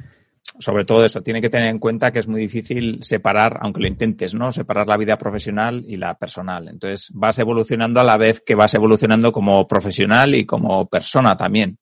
[0.59, 3.87] sobre todo eso, tiene que tener en cuenta que es muy difícil separar, aunque lo
[3.87, 4.51] intentes, ¿no?
[4.51, 6.69] Separar la vida profesional y la personal.
[6.69, 11.79] Entonces, vas evolucionando a la vez que vas evolucionando como profesional y como persona también.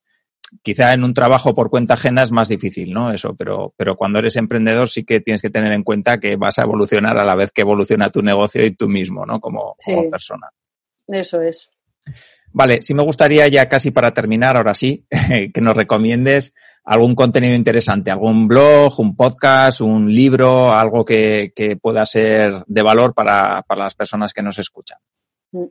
[0.62, 3.12] Quizá en un trabajo por cuenta ajena es más difícil, ¿no?
[3.12, 6.59] Eso, pero, pero cuando eres emprendedor sí que tienes que tener en cuenta que vas
[6.59, 9.40] a evolucionar a la vez que evoluciona tu negocio y tú mismo, ¿no?
[9.40, 10.49] Como, como persona.
[11.07, 11.70] Eso es.
[12.53, 15.07] Vale, sí me gustaría ya casi para terminar, ahora sí,
[15.55, 22.07] que nos recomiendes algún contenido interesante, algún blog, un podcast, un libro, algo que, pueda
[22.07, 24.99] ser de valor para, las personas que nos escuchan.
[25.53, 25.64] Mm.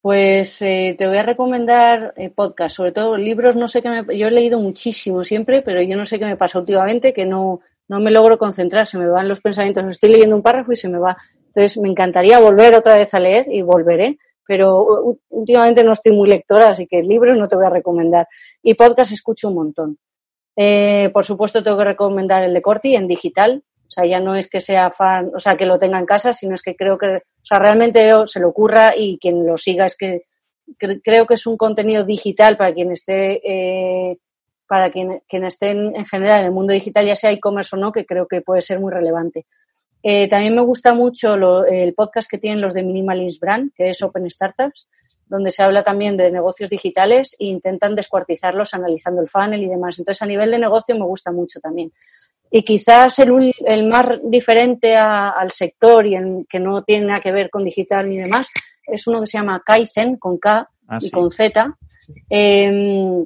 [0.00, 4.16] Pues eh, te voy a recomendar eh, podcast, sobre todo libros, no sé qué me...
[4.16, 7.60] Yo he leído muchísimo siempre, pero yo no sé qué me pasa últimamente, que no,
[7.88, 10.88] no me logro concentrar, se me van los pensamientos, estoy leyendo un párrafo y se
[10.88, 11.16] me va.
[11.46, 16.28] Entonces me encantaría volver otra vez a leer y volveré, pero últimamente no estoy muy
[16.28, 18.28] lectora, así que libros no te voy a recomendar.
[18.62, 19.98] Y podcast escucho un montón.
[20.56, 23.64] Eh, por supuesto, tengo que recomendar el de Corti en digital.
[23.88, 26.32] O sea, ya no es que sea fan, o sea, que lo tenga en casa,
[26.32, 29.86] sino es que creo que, o sea, realmente se le ocurra y quien lo siga
[29.86, 30.22] es que,
[31.02, 34.18] creo que es un contenido digital para quien esté, eh,
[34.68, 37.90] para quien, esté en, en, general en el mundo digital, ya sea e-commerce o no,
[37.90, 39.46] que creo que puede ser muy relevante.
[40.02, 41.34] Eh, también me gusta mucho
[41.66, 44.88] el podcast que tienen los de Minimalist Brand, que es Open Startups,
[45.26, 49.98] donde se habla también de negocios digitales e intentan descuartizarlos analizando el funnel y demás.
[49.98, 51.92] Entonces, a nivel de negocio me gusta mucho también.
[52.50, 57.32] Y quizás el, el más diferente al sector y el que no tiene nada que
[57.32, 58.48] ver con digital ni demás
[58.86, 61.76] es uno que se llama Kaizen, con K ah, y con Z.
[62.30, 63.24] Eh,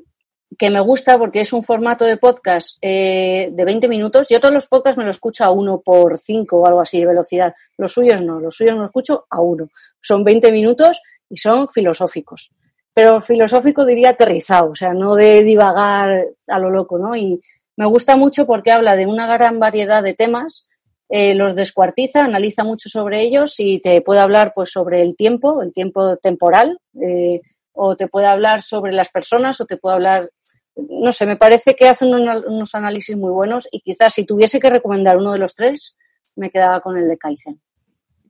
[0.59, 4.27] que me gusta porque es un formato de podcast eh, de 20 minutos.
[4.29, 7.07] Yo todos los podcasts me los escucho a uno por cinco o algo así de
[7.07, 7.55] velocidad.
[7.79, 9.69] Los suyos no, los suyos me los escucho a uno.
[10.01, 12.51] Son 20 minutos y son filosóficos.
[12.95, 17.17] Pero filosófico diría aterrizado, o sea, no de divagar a lo loco, ¿no?
[17.17, 17.41] Y
[17.77, 20.67] me gusta mucho porque habla de una gran variedad de temas,
[21.09, 25.63] eh, los descuartiza, analiza mucho sobre ellos y te puede hablar pues sobre el tiempo,
[25.63, 27.41] el tiempo temporal, eh,
[27.73, 30.31] o te puede hablar sobre las personas, o te puede hablar
[30.77, 34.71] no sé, me parece que hacen unos análisis muy buenos y quizás si tuviese que
[34.71, 35.97] recomendar uno de los tres,
[36.35, 37.61] me quedaba con el de Kaizen.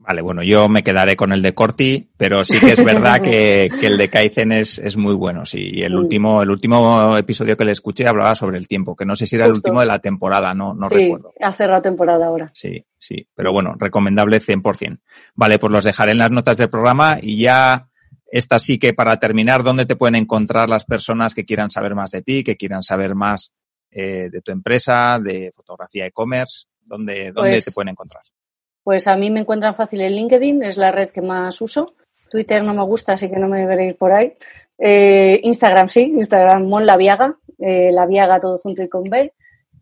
[0.04, 3.66] Vale, bueno, yo me quedaré con el de Corti, pero sí que es verdad que,
[3.66, 5.46] el de Kaizen es, es, muy bueno.
[5.46, 9.04] Sí, y el último, el último episodio que le escuché hablaba sobre el tiempo, que
[9.04, 11.32] no sé si era el último de la temporada, no, no sí, recuerdo.
[11.40, 12.50] Ha cerrado temporada ahora.
[12.52, 14.98] Sí, sí, pero bueno, recomendable 100%.
[15.34, 17.88] Vale, pues los dejaré en las notas del programa y ya
[18.26, 22.10] esta sí que para terminar, ¿dónde te pueden encontrar las personas que quieran saber más
[22.10, 23.52] de ti, que quieran saber más
[23.90, 26.64] eh, de tu empresa, de fotografía e-commerce?
[26.80, 28.24] ¿Dónde, dónde pues te pueden encontrar?
[28.84, 31.94] Pues a mí me encuentran fácil en LinkedIn, es la red que más uso.
[32.30, 34.34] Twitter no me gusta, así que no me veréis por ahí.
[34.78, 39.32] Eh, Instagram sí, Instagram Mon eh, La Viaga todo junto y con B.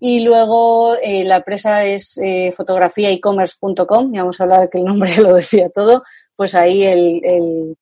[0.03, 5.15] Y luego eh, la empresa es eh, fotografiaecommerce.com, ya hemos hablado de que el nombre
[5.19, 6.03] lo decía todo,
[6.35, 7.77] pues ahí el, el,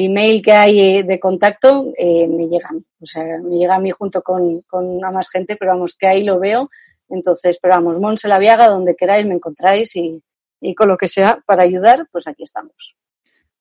[0.00, 2.84] email que hay de contacto eh, me llega a mí.
[3.00, 6.06] O sea, me llega a mí junto con, con a más gente, pero vamos, que
[6.06, 6.70] ahí lo veo.
[7.08, 10.22] Entonces, pero vamos, Monse La Viaga, donde queráis me encontráis y,
[10.64, 12.96] y con lo que sea para ayudar, pues aquí estamos.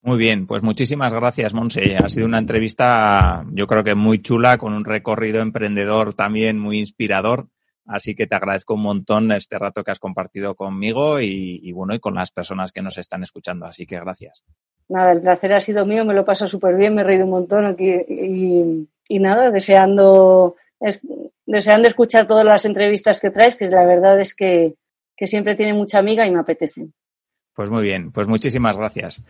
[0.01, 1.97] Muy bien, pues muchísimas gracias, Monse.
[1.97, 6.79] Ha sido una entrevista, yo creo que muy chula, con un recorrido emprendedor también muy
[6.79, 7.47] inspirador.
[7.85, 11.93] Así que te agradezco un montón este rato que has compartido conmigo y, y bueno,
[11.93, 13.65] y con las personas que nos están escuchando.
[13.65, 14.45] Así que gracias.
[14.87, 17.31] Nada, el placer ha sido mío, me lo paso súper bien, me he reído un
[17.31, 20.55] montón aquí y, y nada, deseando,
[21.45, 24.75] deseando escuchar todas las entrevistas que traes, que la verdad es que,
[25.15, 26.93] que siempre tiene mucha amiga y me apetecen.
[27.55, 29.21] Pues muy bien, pues muchísimas gracias.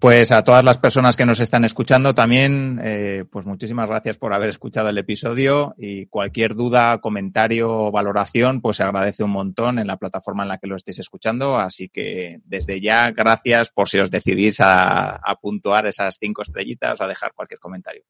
[0.00, 4.32] Pues a todas las personas que nos están escuchando también, eh, pues muchísimas gracias por
[4.34, 9.78] haber escuchado el episodio y cualquier duda, comentario o valoración, pues se agradece un montón
[9.78, 11.56] en la plataforma en la que lo estéis escuchando.
[11.56, 17.00] Así que desde ya, gracias por si os decidís a, a puntuar esas cinco estrellitas
[17.00, 18.02] o a dejar cualquier comentario.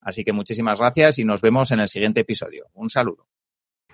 [0.00, 2.68] Así que muchísimas gracias y nos vemos en el siguiente episodio.
[2.72, 3.26] Un saludo.